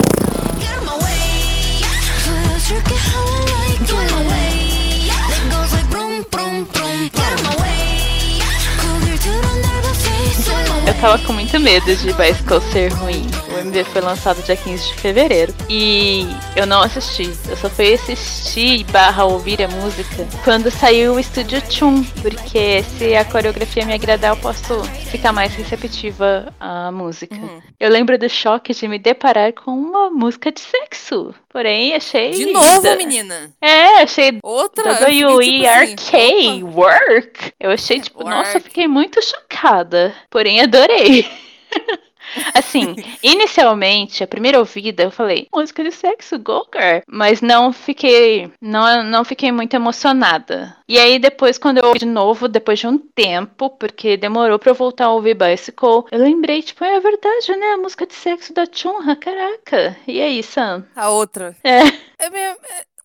Tava 11.03 11.19
com 11.25 11.33
muito 11.33 11.59
medo 11.59 11.93
de 11.97 12.13
Bicycle 12.13 12.61
ser 12.71 12.93
ruim. 12.93 13.25
O 13.53 13.59
MV 13.59 13.83
foi 13.83 14.01
lançado 14.01 14.41
dia 14.41 14.55
15 14.55 14.87
de 14.87 14.93
fevereiro. 14.93 15.53
E 15.69 16.25
eu 16.55 16.65
não 16.65 16.81
assisti. 16.81 17.29
Eu 17.49 17.57
só 17.57 17.69
fui 17.69 17.93
assistir 17.93 18.85
barra 18.85 19.25
ouvir 19.25 19.61
a 19.61 19.67
música 19.67 20.25
quando 20.45 20.71
saiu 20.71 21.15
o 21.15 21.19
Estúdio 21.19 21.61
Chum. 21.69 22.05
Porque 22.21 22.83
se 22.83 23.17
a 23.17 23.25
coreografia 23.25 23.85
me 23.85 23.93
agradar, 23.93 24.31
eu 24.31 24.37
posso 24.37 24.81
ficar 25.11 25.33
mais 25.33 25.53
receptiva 25.53 26.53
à 26.57 26.89
música. 26.89 27.35
Uhum. 27.35 27.61
Eu 27.77 27.89
lembro 27.89 28.17
do 28.17 28.29
choque 28.29 28.73
de 28.73 28.87
me 28.87 28.97
deparar 28.97 29.51
com 29.51 29.71
uma 29.71 30.09
música 30.09 30.53
de 30.53 30.61
sexo. 30.61 31.35
Porém, 31.53 31.93
achei. 31.93 32.31
De 32.31 32.47
novo, 32.47 32.81
menina! 32.97 33.53
É, 33.61 34.01
achei. 34.01 34.39
Outra? 34.41 34.95
W-E-R-K, 34.95 35.95
tipo 35.95 36.17
assim, 36.17 36.63
work. 36.63 37.53
Eu 37.59 37.69
achei, 37.69 38.01
tipo, 38.01 38.23
work. 38.23 38.29
nossa, 38.31 38.59
fiquei 38.59 38.87
muito 38.87 39.21
chocada. 39.21 40.15
Porém, 40.31 40.61
adorei. 40.61 41.29
Assim, 42.53 42.95
inicialmente, 43.21 44.23
a 44.23 44.27
primeira 44.27 44.59
ouvida, 44.59 45.03
eu 45.03 45.11
falei, 45.11 45.47
música 45.53 45.83
de 45.83 45.91
sexo, 45.91 46.37
go 46.39 46.65
girl. 46.73 47.01
Mas 47.07 47.41
não 47.41 47.71
fiquei, 47.73 48.51
não, 48.61 49.03
não 49.03 49.23
fiquei 49.23 49.51
muito 49.51 49.75
emocionada. 49.75 50.75
E 50.87 50.97
aí 50.99 51.19
depois, 51.19 51.57
quando 51.57 51.77
eu 51.79 51.85
ouvi 51.87 51.99
de 51.99 52.05
novo, 52.05 52.47
depois 52.47 52.79
de 52.79 52.87
um 52.87 52.97
tempo, 52.97 53.69
porque 53.71 54.17
demorou 54.17 54.59
pra 54.59 54.71
eu 54.71 54.75
voltar 54.75 55.05
a 55.05 55.11
ouvir 55.13 55.35
Bicycle, 55.35 56.05
eu 56.11 56.19
lembrei, 56.19 56.61
tipo, 56.61 56.83
é 56.83 56.99
verdade, 56.99 57.55
né? 57.55 57.73
A 57.73 57.77
música 57.77 58.05
de 58.05 58.13
sexo 58.13 58.53
da 58.53 58.65
Chunha, 58.71 59.15
caraca. 59.15 59.95
E 60.07 60.21
aí, 60.21 60.43
Sam? 60.43 60.85
A 60.95 61.09
outra. 61.09 61.55
É. 61.63 61.79
É, 62.19 62.27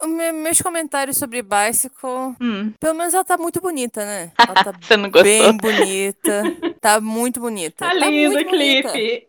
é 0.02 0.32
meus 0.32 0.60
comentários 0.62 1.16
sobre 1.16 1.42
Bicycle. 1.42 2.34
Hum. 2.40 2.72
Pelo 2.78 2.94
menos 2.94 3.14
ela 3.14 3.24
tá 3.24 3.36
muito 3.36 3.60
bonita, 3.60 4.04
né? 4.04 4.30
Ela 4.38 4.64
tá 4.64 4.74
Você 4.80 4.96
não 4.96 5.10
gostou? 5.10 5.24
bem 5.24 5.56
bonita. 5.56 6.42
Tá 6.80 7.00
muito 7.00 7.40
bonita. 7.40 7.86
Tá, 7.86 7.98
tá 7.98 8.08
lindo 8.08 8.38
o 8.38 8.44
clipe. 8.44 9.26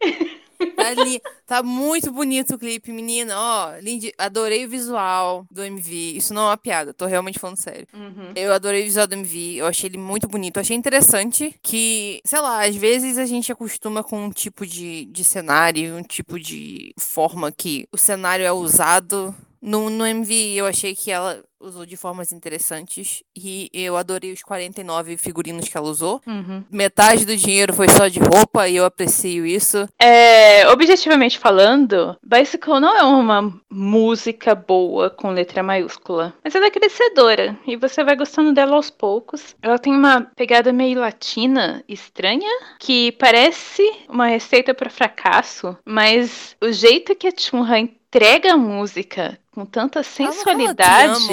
Tá, 0.76 0.92
li... 0.92 1.22
tá 1.48 1.64
muito 1.64 2.12
bonito 2.12 2.56
o 2.56 2.60
clipe, 2.60 2.92
menina. 2.92 3.34
Ó, 3.38 3.78
lindo. 3.82 4.10
Adorei 4.18 4.66
o 4.66 4.70
visual 4.70 5.46
do 5.50 5.64
MV. 5.64 6.18
Isso 6.18 6.34
não 6.34 6.44
é 6.44 6.46
uma 6.48 6.58
piada, 6.58 6.94
tô 6.94 7.06
realmente 7.06 7.40
falando 7.40 7.56
sério. 7.56 7.88
Uhum. 7.94 8.34
Eu 8.36 8.54
adorei 8.54 8.82
o 8.82 8.86
visual 8.86 9.08
do 9.08 9.14
MV. 9.14 9.56
Eu 9.56 9.68
achei 9.68 9.90
ele 9.90 9.98
muito 9.98 10.28
bonito. 10.28 10.58
Eu 10.58 10.62
achei 10.62 10.76
interessante 10.76 11.56
que, 11.62 12.20
sei 12.26 12.42
lá, 12.42 12.66
às 12.66 12.76
vezes 12.76 13.18
a 13.18 13.26
gente 13.26 13.52
acostuma 13.52 14.04
com 14.04 14.26
um 14.26 14.32
tipo 14.32 14.66
de, 14.66 15.06
de 15.06 15.24
cenário, 15.24 15.96
um 15.96 16.04
tipo 16.04 16.38
de 16.38 16.94
forma 16.98 17.52
que 17.52 17.88
o 17.92 17.98
cenário 17.98 18.46
é 18.46 18.52
usado 18.52 19.34
no, 19.62 19.90
no 19.90 20.06
MV 20.06 20.56
eu 20.56 20.66
achei 20.66 20.96
que 20.96 21.12
ela 21.12 21.44
usou 21.60 21.86
de 21.86 21.98
formas 21.98 22.32
interessantes 22.32 23.22
e 23.36 23.70
eu 23.74 23.98
adorei 23.98 24.32
os 24.32 24.42
49 24.42 25.18
figurinos 25.18 25.68
que 25.68 25.78
ela 25.78 25.90
usou. 25.90 26.22
Uhum. 26.26 26.64
Metade 26.72 27.26
do 27.26 27.36
dinheiro 27.36 27.74
foi 27.74 27.90
só 27.90 28.08
de 28.08 28.20
roupa 28.20 28.68
e 28.68 28.78
eu 28.78 28.86
aprecio 28.86 29.46
isso. 29.46 29.88
É, 30.02 30.68
objetivamente 30.70 31.38
falando, 31.38 32.18
Bicycle 32.24 32.80
não 32.80 32.96
é 32.98 33.04
uma 33.04 33.54
música 33.70 34.56
boa 34.56 35.10
com 35.10 35.32
letra 35.32 35.62
maiúscula, 35.62 36.34
mas 36.44 36.56
ela 36.56 36.68
é 36.68 36.72
crescedora 36.72 37.58
e 37.68 37.76
você 37.76 38.04
vai 38.04 38.16
gostando 38.16 38.54
dela 38.54 38.76
aos 38.76 38.90
poucos. 38.90 39.56
Ela 39.62 39.78
tem 39.78 39.94
uma 39.94 40.22
pegada 40.36 40.72
meio 40.72 41.00
latina, 41.00 41.84
estranha, 41.88 42.50
que 42.80 43.12
parece 43.14 43.84
uma 44.08 44.28
receita 44.28 44.74
para 44.74 44.90
fracasso, 44.90 45.78
mas 45.84 46.56
o 46.62 46.72
jeito 46.72 47.16
que 47.16 47.28
a 47.28 47.34
Chunha 47.36 47.90
entrega 48.10 48.54
a 48.54 48.58
música 48.58 49.40
com 49.52 49.66
tanta 49.66 50.02
sensualidade. 50.02 51.28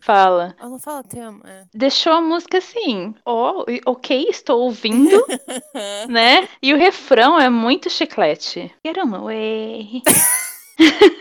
Fala. 0.00 0.54
Ela 0.58 0.70
não 0.70 0.78
fala 0.78 1.02
te 1.02 1.18
amo, 1.18 1.40
é. 1.44 1.64
Deixou 1.74 2.12
a 2.12 2.20
música 2.20 2.58
assim, 2.58 3.14
oh, 3.26 3.64
ok, 3.84 4.26
estou 4.30 4.60
ouvindo, 4.60 5.26
né? 6.08 6.48
E 6.62 6.72
o 6.72 6.76
refrão 6.76 7.38
é 7.38 7.50
muito 7.50 7.90
chiclete. 7.90 8.72
Get 8.86 8.96
on 8.98 9.14
away. 9.14 10.02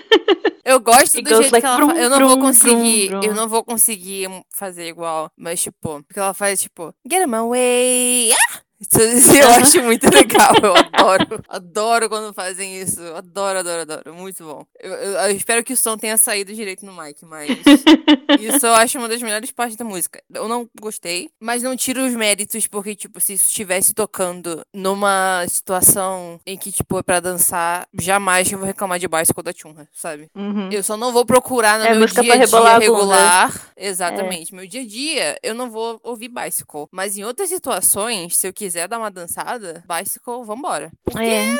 Eu 0.63 0.79
gosto 0.79 1.15
It 1.17 1.23
do 1.23 1.41
jeito 1.41 1.51
like 1.51 1.61
que 1.61 1.65
ela 1.65 1.77
brum, 1.77 1.89
faz. 1.89 1.99
Eu 1.99 2.09
não 2.11 2.17
brum, 2.19 2.27
vou 2.27 2.37
conseguir. 2.37 3.09
Brum, 3.09 3.23
eu 3.23 3.33
não 3.33 3.49
vou 3.49 3.63
conseguir 3.63 4.29
fazer 4.55 4.87
igual. 4.87 5.31
Mas, 5.35 5.59
tipo, 5.61 6.03
porque 6.03 6.19
ela 6.19 6.33
faz, 6.33 6.61
tipo, 6.61 6.93
get 7.09 7.25
my 7.25 7.39
way. 7.49 8.31
Ah! 8.31 8.61
Isso 8.79 9.35
eu 9.35 9.49
acho 9.49 9.83
muito 9.83 10.09
legal, 10.09 10.53
eu 10.63 10.73
adoro. 10.93 11.43
Adoro 11.49 12.09
quando 12.09 12.33
fazem 12.33 12.79
isso. 12.79 13.01
Adoro, 13.13 13.59
adoro, 13.59 13.81
adoro. 13.81 14.13
Muito 14.13 14.41
bom. 14.45 14.65
Eu, 14.79 14.93
eu, 14.93 15.11
eu, 15.19 15.31
espero 15.31 15.63
que 15.65 15.73
o 15.73 15.77
som 15.77 15.97
tenha 15.97 16.17
saído 16.17 16.53
direito 16.53 16.85
no 16.85 16.93
mic, 16.93 17.25
mas. 17.25 17.49
isso 18.39 18.65
eu 18.65 18.73
acho 18.73 18.97
uma 18.97 19.09
das 19.09 19.21
melhores 19.21 19.51
partes 19.51 19.75
da 19.75 19.83
música. 19.83 20.23
Eu 20.33 20.47
não 20.47 20.69
gostei, 20.79 21.29
mas 21.41 21.61
não 21.61 21.75
tiro 21.75 22.05
os 22.05 22.13
méritos, 22.13 22.67
porque, 22.67 22.95
tipo, 22.95 23.19
se 23.19 23.33
isso 23.33 23.47
estivesse 23.47 23.93
tocando 23.93 24.61
numa 24.73 25.45
situação 25.49 26.39
em 26.45 26.57
que, 26.57 26.71
tipo, 26.71 26.97
é 26.99 27.03
pra 27.03 27.19
dançar, 27.19 27.85
jamais 27.99 28.49
eu 28.49 28.57
vou 28.57 28.67
reclamar 28.67 28.97
de 28.97 29.09
Bicycle 29.09 29.43
da 29.43 29.51
Chunha, 29.51 29.89
sabe? 29.91 30.29
Uhum. 30.33 30.69
Eu 30.71 30.83
só 30.83 30.95
não 30.95 31.11
vou 31.11 31.25
procurar 31.25 31.79
no 31.79 31.85
é, 31.85 31.95
meu 31.95 32.07
dia 32.07 32.33
a 32.33 32.37
dia 32.37 32.77
regular. 32.77 33.73
Exatamente. 33.75 34.53
É. 34.53 34.55
Meu 34.55 34.67
dia 34.67 34.81
a 34.81 34.87
dia, 34.87 35.37
eu 35.43 35.53
não 35.53 35.69
vou 35.69 35.99
ouvir 36.01 36.29
Bicycle. 36.29 36.87
Mas 36.91 37.17
em 37.17 37.25
outras 37.25 37.49
situações, 37.49 38.37
se 38.37 38.47
eu 38.47 38.53
quiser 38.53 38.68
quiser 38.69 38.87
dar 38.87 38.99
uma 38.99 39.09
dançada, 39.09 39.83
Bicycle, 39.87 40.43
vambora. 40.45 40.91
Porque 41.03 41.23
é. 41.23 41.57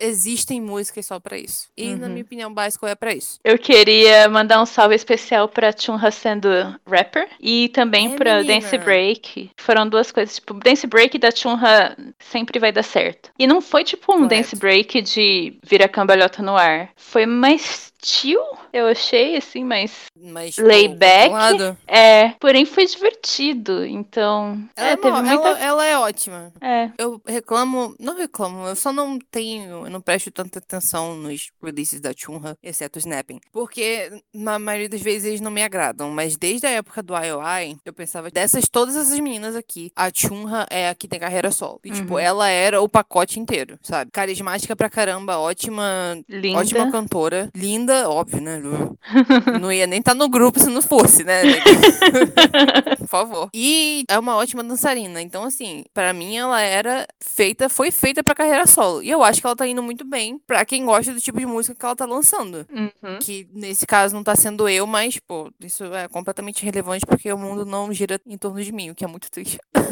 existem 0.00 0.60
músicas 0.60 1.06
só 1.06 1.20
pra 1.20 1.38
isso. 1.38 1.68
E, 1.76 1.90
uhum. 1.90 1.98
na 1.98 2.08
minha 2.08 2.22
opinião, 2.22 2.52
Bicycle 2.52 2.88
é 2.88 2.94
pra 2.96 3.14
isso. 3.14 3.38
Eu 3.44 3.56
queria 3.56 4.28
mandar 4.28 4.60
um 4.60 4.66
salve 4.66 4.96
especial 4.96 5.48
pra 5.48 5.72
Chunha 5.72 6.10
sendo 6.10 6.48
rapper 6.86 7.28
e 7.40 7.68
também 7.68 8.12
é, 8.12 8.16
pra 8.16 8.38
menina. 8.38 8.60
Dance 8.60 8.78
Break. 8.78 9.50
Foram 9.56 9.88
duas 9.88 10.10
coisas, 10.10 10.34
tipo, 10.34 10.54
Dance 10.54 10.86
Break 10.86 11.18
da 11.18 11.30
Chunha 11.30 11.96
sempre 12.18 12.58
vai 12.58 12.72
dar 12.72 12.82
certo. 12.82 13.30
E 13.38 13.46
não 13.46 13.60
foi 13.60 13.84
tipo 13.84 14.12
um 14.12 14.16
Correto. 14.16 14.34
Dance 14.34 14.56
Break 14.56 15.02
de 15.02 15.58
virar 15.62 15.88
cambalhota 15.88 16.42
no 16.42 16.56
ar. 16.56 16.90
Foi 16.96 17.26
mais 17.26 17.92
sutil, 18.04 18.40
eu 18.72 18.86
achei, 18.86 19.36
assim, 19.36 19.64
mais, 19.64 20.06
mais 20.14 20.56
layback. 20.58 21.32
É, 21.86 22.30
porém 22.38 22.66
foi 22.66 22.86
divertido, 22.86 23.84
então... 23.84 24.62
Ela 24.76 24.88
é, 24.88 24.92
é 24.92 24.96
teve 24.96 25.22
muita... 25.22 25.32
ela, 25.32 25.58
ela, 25.58 25.86
é 25.86 25.98
ótima. 25.98 26.52
É. 26.60 26.90
Eu 26.98 27.20
reclamo, 27.26 27.94
não 27.98 28.16
reclamo, 28.16 28.66
eu 28.66 28.76
só 28.76 28.92
não 28.92 29.18
tenho, 29.30 29.86
eu 29.86 29.90
não 29.90 30.00
presto 30.00 30.30
tanta 30.30 30.58
atenção 30.58 31.16
nos 31.16 31.50
releases 31.62 32.00
da 32.00 32.12
Chunha, 32.14 32.56
exceto 32.62 32.98
o 32.98 33.00
Snapping, 33.00 33.40
porque 33.50 34.10
na 34.32 34.58
maioria 34.58 34.88
das 34.88 35.00
vezes 35.00 35.24
eles 35.24 35.40
não 35.40 35.50
me 35.50 35.62
agradam, 35.62 36.10
mas 36.10 36.36
desde 36.36 36.66
a 36.66 36.70
época 36.70 37.02
do 37.02 37.14
IOI, 37.14 37.76
eu 37.84 37.92
pensava, 37.92 38.30
dessas 38.30 38.68
todas 38.68 38.96
essas 38.96 39.18
meninas 39.18 39.56
aqui, 39.56 39.90
a 39.96 40.10
Chunha 40.12 40.66
é 40.70 40.90
a 40.90 40.94
que 40.94 41.08
tem 41.08 41.18
carreira 41.18 41.50
solo. 41.50 41.80
E, 41.84 41.88
tipo, 41.88 41.96
uhum. 41.96 42.04
tipo, 42.04 42.18
ela 42.18 42.48
era 42.48 42.82
o 42.82 42.88
pacote 42.88 43.40
inteiro, 43.40 43.78
sabe? 43.82 44.10
Carismática 44.10 44.76
pra 44.76 44.90
caramba, 44.90 45.38
ótima, 45.38 46.18
linda. 46.28 46.58
ótima 46.58 46.90
cantora, 46.90 47.50
linda, 47.54 47.93
óbvio, 48.06 48.40
né? 48.40 48.60
Não 49.60 49.72
ia 49.72 49.86
nem 49.86 50.00
estar 50.00 50.12
tá 50.12 50.18
no 50.18 50.28
grupo 50.28 50.58
se 50.58 50.68
não 50.68 50.82
fosse, 50.82 51.24
né? 51.24 51.42
favor. 53.18 53.50
E 53.54 54.04
é 54.08 54.18
uma 54.18 54.36
ótima 54.36 54.62
dançarina. 54.62 55.20
Então, 55.20 55.44
assim, 55.44 55.84
pra 55.92 56.12
mim 56.12 56.36
ela 56.36 56.60
era 56.60 57.06
feita, 57.22 57.68
foi 57.68 57.90
feita 57.90 58.22
pra 58.22 58.34
carreira 58.34 58.66
solo. 58.66 59.02
E 59.02 59.10
eu 59.10 59.22
acho 59.22 59.40
que 59.40 59.46
ela 59.46 59.56
tá 59.56 59.66
indo 59.66 59.82
muito 59.82 60.04
bem 60.04 60.38
pra 60.46 60.64
quem 60.64 60.84
gosta 60.84 61.12
do 61.12 61.20
tipo 61.20 61.38
de 61.38 61.46
música 61.46 61.74
que 61.74 61.84
ela 61.84 61.96
tá 61.96 62.06
lançando. 62.06 62.66
Uhum. 62.70 63.18
Que 63.20 63.48
nesse 63.52 63.86
caso 63.86 64.14
não 64.14 64.22
tá 64.22 64.34
sendo 64.34 64.68
eu, 64.68 64.86
mas, 64.86 65.18
pô, 65.18 65.50
isso 65.60 65.84
é 65.84 66.08
completamente 66.08 66.64
relevante 66.64 67.06
porque 67.06 67.32
o 67.32 67.38
mundo 67.38 67.64
não 67.64 67.92
gira 67.92 68.20
em 68.26 68.36
torno 68.36 68.62
de 68.62 68.72
mim, 68.72 68.90
o 68.90 68.94
que 68.94 69.04
é 69.04 69.08
muito 69.08 69.30
triste. 69.30 69.58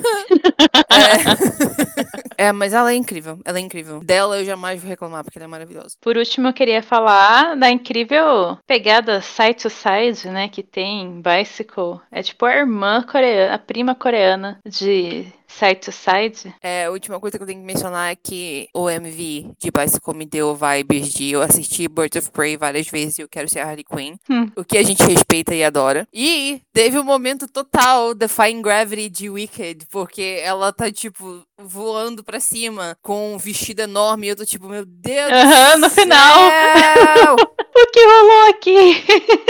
é. 2.38 2.47
é, 2.49 2.52
mas 2.52 2.73
ela 2.73 2.93
é 2.93 2.95
incrível. 2.95 3.38
Ela 3.45 3.59
é 3.59 3.61
incrível. 3.61 4.00
Dela 4.00 4.38
eu 4.38 4.45
jamais 4.45 4.81
vou 4.81 4.88
reclamar 4.88 5.25
porque 5.25 5.38
ela 5.38 5.45
é 5.45 5.49
maravilhosa. 5.49 5.97
Por 6.00 6.17
último, 6.17 6.49
eu 6.49 6.52
queria 6.52 6.83
falar 6.83 7.57
da 7.57 7.71
incrível 7.71 8.59
pegada 8.67 9.21
side 9.21 9.55
to 9.55 9.71
side, 9.71 10.29
né, 10.29 10.49
que 10.49 10.62
tem 10.62 11.21
Bicycle. 11.21 12.00
É 12.11 12.23
tipo 12.23 12.45
a 12.45 12.55
irmã 12.55 13.02
coreana, 13.12 13.54
a 13.54 13.59
prima 13.59 13.95
coreana 13.95 14.59
de 14.66 15.26
Side 15.47 15.81
to 15.81 15.92
Side. 15.92 16.54
É, 16.62 16.87
a 16.87 16.90
última 16.90 17.21
coisa 17.21 17.37
que 17.37 17.42
eu 17.42 17.47
tenho 17.47 17.61
que 17.61 17.66
mencionar 17.66 18.11
é 18.11 18.16
que 18.16 18.69
o 18.75 18.88
MV 18.88 19.52
de 19.61 19.71
Bicycle 19.71 20.14
me 20.14 20.25
deu 20.25 20.57
vibes 20.57 21.12
de 21.12 21.33
eu 21.33 21.42
assisti 21.42 21.87
Birds 21.88 22.16
of 22.16 22.31
Prey 22.31 22.57
várias 22.57 22.88
vezes 22.88 23.19
e 23.19 23.23
eu 23.23 23.28
quero 23.28 23.49
ser 23.50 23.61
a 23.61 23.69
Harley 23.69 23.85
Quinn. 23.85 24.16
Hum. 24.31 24.50
O 24.57 24.64
que 24.64 24.78
a 24.78 24.83
gente 24.83 25.02
respeita 25.02 25.54
e 25.54 25.62
adora. 25.62 26.09
E 26.12 26.62
teve 26.73 26.97
o 26.97 27.02
um 27.02 27.04
momento 27.04 27.47
total 27.47 28.14
Defying 28.14 28.62
Gravity 28.62 29.11
de 29.11 29.28
Wicked, 29.28 29.87
porque 29.90 30.40
ela 30.42 30.73
tá, 30.73 30.90
tipo, 30.90 31.42
voando 31.61 32.25
pra 32.25 32.40
cima 32.40 32.97
com 33.02 33.35
um 33.35 33.38
vestido 33.38 33.81
enorme 33.81 34.26
e 34.26 34.31
eu 34.31 34.37
tô 34.37 34.47
tipo, 34.47 34.69
meu 34.69 34.87
Deus 34.87 35.31
no 35.78 35.90
céu! 35.90 36.02
final. 36.02 37.37
O 37.75 37.87
que 37.87 38.04
rolou 38.04 38.50
aqui? 38.50 39.04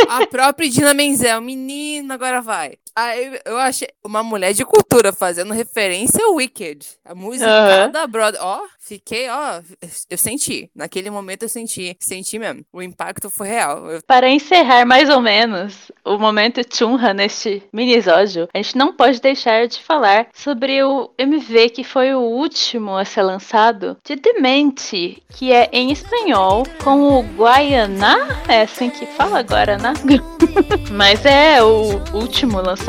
A 0.08 0.26
própria 0.26 0.70
Dina 0.70 0.94
Menzel, 0.94 1.40
menina, 1.40 2.14
agora 2.14 2.40
vai. 2.40 2.78
Aí 2.94 3.40
eu 3.46 3.56
achei 3.58 3.88
uma 4.04 4.22
mulher 4.22 4.52
de 4.52 4.64
cultura 4.64 5.12
fazendo 5.12 5.54
referência 5.54 6.22
ao 6.24 6.34
Wicked. 6.34 6.86
A 7.04 7.14
música 7.14 7.88
da 7.88 8.06
Broadway. 8.06 8.42
Ó, 8.44 8.60
fiquei, 8.78 9.28
ó, 9.30 9.62
eu 10.10 10.18
senti. 10.18 10.70
Naquele 10.74 11.08
momento 11.10 11.44
eu 11.44 11.48
senti, 11.48 11.96
senti 11.98 12.38
mesmo. 12.38 12.64
O 12.72 12.82
impacto 12.82 13.30
foi 13.30 13.48
real. 13.48 13.90
Eu- 13.90 14.02
Para 14.06 14.28
encerrar 14.28 14.84
mais 14.84 15.08
ou 15.08 15.20
menos 15.22 15.90
o 16.04 16.18
momento 16.18 16.60
Chunha 16.70 17.14
neste 17.14 17.62
minisódio, 17.72 18.48
a 18.52 18.58
gente 18.58 18.76
não 18.76 18.92
pode 18.94 19.20
deixar 19.22 19.66
de 19.66 19.80
falar 19.80 20.28
sobre 20.34 20.82
o 20.82 21.10
MV 21.18 21.70
que 21.70 21.84
foi 21.84 22.14
o 22.14 22.20
último 22.20 22.96
a 22.96 23.04
ser 23.06 23.22
lançado 23.22 23.96
de 24.04 24.16
Demente, 24.16 25.22
que 25.30 25.50
é 25.52 25.70
em 25.72 25.90
espanhol 25.90 26.64
com 26.84 27.18
o 27.18 27.22
Guaianá, 27.22 28.42
é 28.48 28.62
assim 28.62 28.90
que 28.90 29.06
fala 29.06 29.42
Guaraná? 29.42 29.94
Mas 30.92 31.24
é 31.24 31.62
o 31.62 32.02
último 32.14 32.58
lançamento 32.60 32.81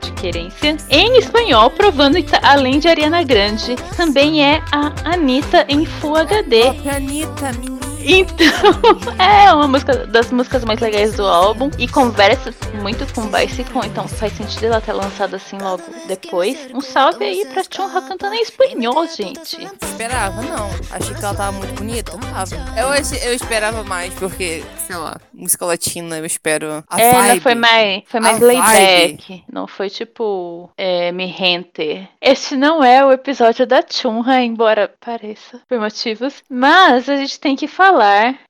de 0.00 0.12
Querência 0.12 0.76
em 0.88 1.18
espanhol, 1.18 1.70
provando 1.70 2.22
que 2.22 2.34
além 2.42 2.78
de 2.78 2.88
Ariana 2.88 3.22
Grande, 3.22 3.76
também 3.94 4.42
é 4.42 4.62
a 4.72 5.12
Anitta 5.12 5.66
em 5.68 5.84
Full 5.84 6.16
HD. 6.16 6.62
Própria 6.62 6.96
Anitta. 6.96 7.73
Então, 8.06 8.46
é 9.18 9.52
uma 9.52 9.66
música 9.66 10.06
das 10.06 10.30
músicas 10.30 10.62
mais 10.64 10.78
legais 10.78 11.14
do 11.14 11.24
álbum 11.26 11.70
e 11.78 11.88
conversa 11.88 12.54
muito 12.82 13.10
com 13.14 13.26
Bicycle, 13.28 13.86
então 13.86 14.06
faz 14.06 14.34
sentido 14.34 14.66
ela 14.66 14.80
ter 14.80 14.92
lançado 14.92 15.34
assim 15.34 15.56
logo 15.56 15.82
depois. 16.06 16.68
Um 16.74 16.82
salve 16.82 17.24
aí 17.24 17.46
pra 17.46 17.62
Chunha 17.62 18.02
cantando 18.02 18.34
em 18.34 18.42
espanhol, 18.42 19.06
gente. 19.06 19.56
Esperava, 19.82 20.42
não. 20.42 20.68
Achei 20.90 21.14
que 21.14 21.24
ela 21.24 21.34
tava 21.34 21.52
muito 21.52 21.74
bonita. 21.74 22.12
Tava. 22.12 22.54
Eu, 22.78 22.88
eu 23.28 23.34
esperava 23.34 23.82
mais, 23.84 24.12
porque, 24.14 24.62
sei 24.86 24.96
lá, 24.96 25.16
música 25.32 25.64
latina, 25.64 26.18
eu 26.18 26.26
espero. 26.26 26.84
A 26.88 27.00
é, 27.00 27.12
vibe. 27.12 27.28
não 27.28 27.40
foi 27.40 27.54
mais, 27.54 28.02
foi 28.06 28.20
mais 28.20 28.40
layback. 28.40 29.44
Não 29.50 29.66
foi 29.66 29.88
tipo 29.88 30.70
é, 30.76 31.10
me 31.10 31.26
rente. 31.26 32.06
Este 32.20 32.54
não 32.54 32.84
é 32.84 33.04
o 33.04 33.12
episódio 33.12 33.66
da 33.66 33.82
Chunha, 33.88 34.42
embora 34.42 34.92
pareça 35.00 35.60
por 35.66 35.78
motivos. 35.78 36.42
Mas 36.50 37.08
a 37.08 37.16
gente 37.16 37.40
tem 37.40 37.56
que 37.56 37.66
falar 37.66 37.93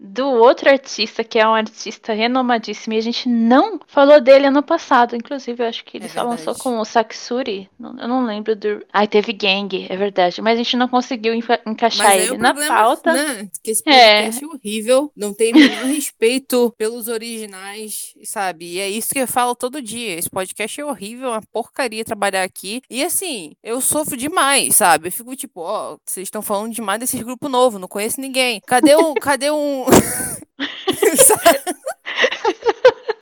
do 0.01 0.27
outro 0.29 0.69
artista, 0.71 1.23
que 1.25 1.39
é 1.39 1.47
um 1.47 1.55
artista 1.55 2.13
renomadíssimo, 2.13 2.95
e 2.95 2.99
a 2.99 3.01
gente 3.03 3.29
não 3.29 3.79
falou 3.87 4.21
dele 4.21 4.47
ano 4.47 4.63
passado. 4.63 5.17
Inclusive, 5.17 5.63
eu 5.63 5.69
acho 5.69 5.85
que 5.85 5.97
ele 5.99 6.07
É 6.07 6.09
só 6.09 6.23
lançou 6.23 6.55
verdade. 6.55 6.63
com 6.63 6.79
o 6.79 6.85
Saksuri. 6.85 7.69
Eu 7.81 8.09
não 8.09 8.25
lembro 8.25 8.55
do. 8.57 8.85
Ai, 8.93 9.07
teve 9.07 9.33
Gang, 9.33 9.87
é 9.89 9.97
verdade. 9.97 10.41
Mas 10.43 10.55
a 10.55 10.63
gente 10.63 10.77
não 10.77 10.89
conseguiu 10.89 11.35
enca- 11.35 11.61
encaixar 11.67 12.07
Mas 12.07 12.17
aí 12.17 12.23
ele 12.27 12.33
o 12.33 12.39
na 12.39 12.53
problema, 12.53 12.75
pauta. 12.75 13.13
Né? 13.13 13.49
Que 13.63 13.71
esse 13.71 13.83
É. 13.87 14.23
podcast 14.23 14.45
é. 14.45 14.47
horrível, 14.47 15.13
não 15.17 15.33
tem 15.35 15.53
o 15.53 15.57
menor 15.57 15.85
respeito 15.87 16.75
pelos 16.77 17.09
originais, 17.09 18.15
sabe? 18.25 18.75
E 18.75 18.81
é 18.81 18.89
isso 18.89 19.13
que 19.13 19.19
eu 19.21 19.29
falo 19.29 19.55
todo 19.55 19.83
dia. 19.83 20.19
Esse 20.19 20.31
podcast 20.31 20.81
é 20.81 20.85
horrível, 20.85 21.29
é 21.29 21.33
uma 21.33 21.43
porcaria 21.53 22.05
trabalhar 22.05 22.43
aqui. 22.43 22.81
E 22.91 23.03
assim, 23.03 23.53
eu 23.63 23.81
sofro 23.81 24.17
demais, 24.17 24.77
sabe? 24.77 25.09
Eu 25.09 25.13
fico 25.13 25.35
tipo, 25.37 25.61
ó, 25.61 25.97
vocês 26.05 26.27
estão 26.27 26.43
falando 26.43 26.73
demais 26.73 27.01
desses 27.01 27.21
grupos 27.23 27.51
novos, 27.51 27.81
não 27.81 27.89
conheço 27.89 28.21
ninguém. 28.21 28.61
Cadê 28.67 28.97
um. 28.97 29.15
cadê 29.35 29.51
um. 29.51 29.85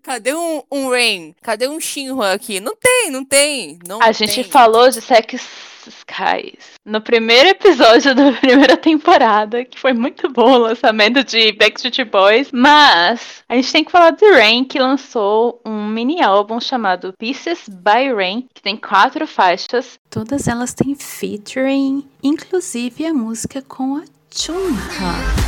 Cadê 0.03 0.35
um, 0.35 0.62
um 0.70 0.90
Rain? 0.90 1.35
Cadê 1.40 1.68
um 1.68 1.81
Shinhwa 1.81 2.33
aqui? 2.33 2.61
Não 2.61 2.75
tem, 2.77 3.11
não 3.11 3.25
tem. 3.25 3.79
Não 3.87 4.03
A 4.03 4.12
gente 4.12 4.35
tem. 4.35 4.44
falou 4.44 4.90
de 4.90 5.01
Sex 5.01 5.48
Skies 5.87 6.72
no 6.85 7.01
primeiro 7.01 7.51
episódio 7.51 8.14
da 8.14 8.33
primeira 8.38 8.77
temporada, 8.77 9.64
que 9.64 9.79
foi 9.79 9.92
muito 9.92 10.29
bom 10.29 10.53
o 10.53 10.59
lançamento 10.59 11.25
de 11.25 11.53
Backstreet 11.53 12.05
Boys, 12.05 12.51
mas 12.53 13.42
a 13.48 13.55
gente 13.55 13.72
tem 13.72 13.85
que 13.85 13.92
falar 13.92 14.11
de 14.11 14.29
Rain, 14.33 14.64
que 14.64 14.79
lançou 14.79 15.61
um 15.64 15.87
mini 15.87 16.20
álbum 16.20 16.61
chamado 16.61 17.14
Pieces 17.16 17.66
by 17.68 18.12
Rain, 18.14 18.46
que 18.53 18.61
tem 18.61 18.77
quatro 18.77 19.27
faixas. 19.27 19.98
Todas 20.11 20.46
elas 20.46 20.75
têm 20.75 20.94
featuring, 20.94 22.07
inclusive 22.22 23.07
a 23.07 23.14
música 23.14 23.62
com 23.62 23.96
a 23.96 24.03
Chunha. 24.35 25.41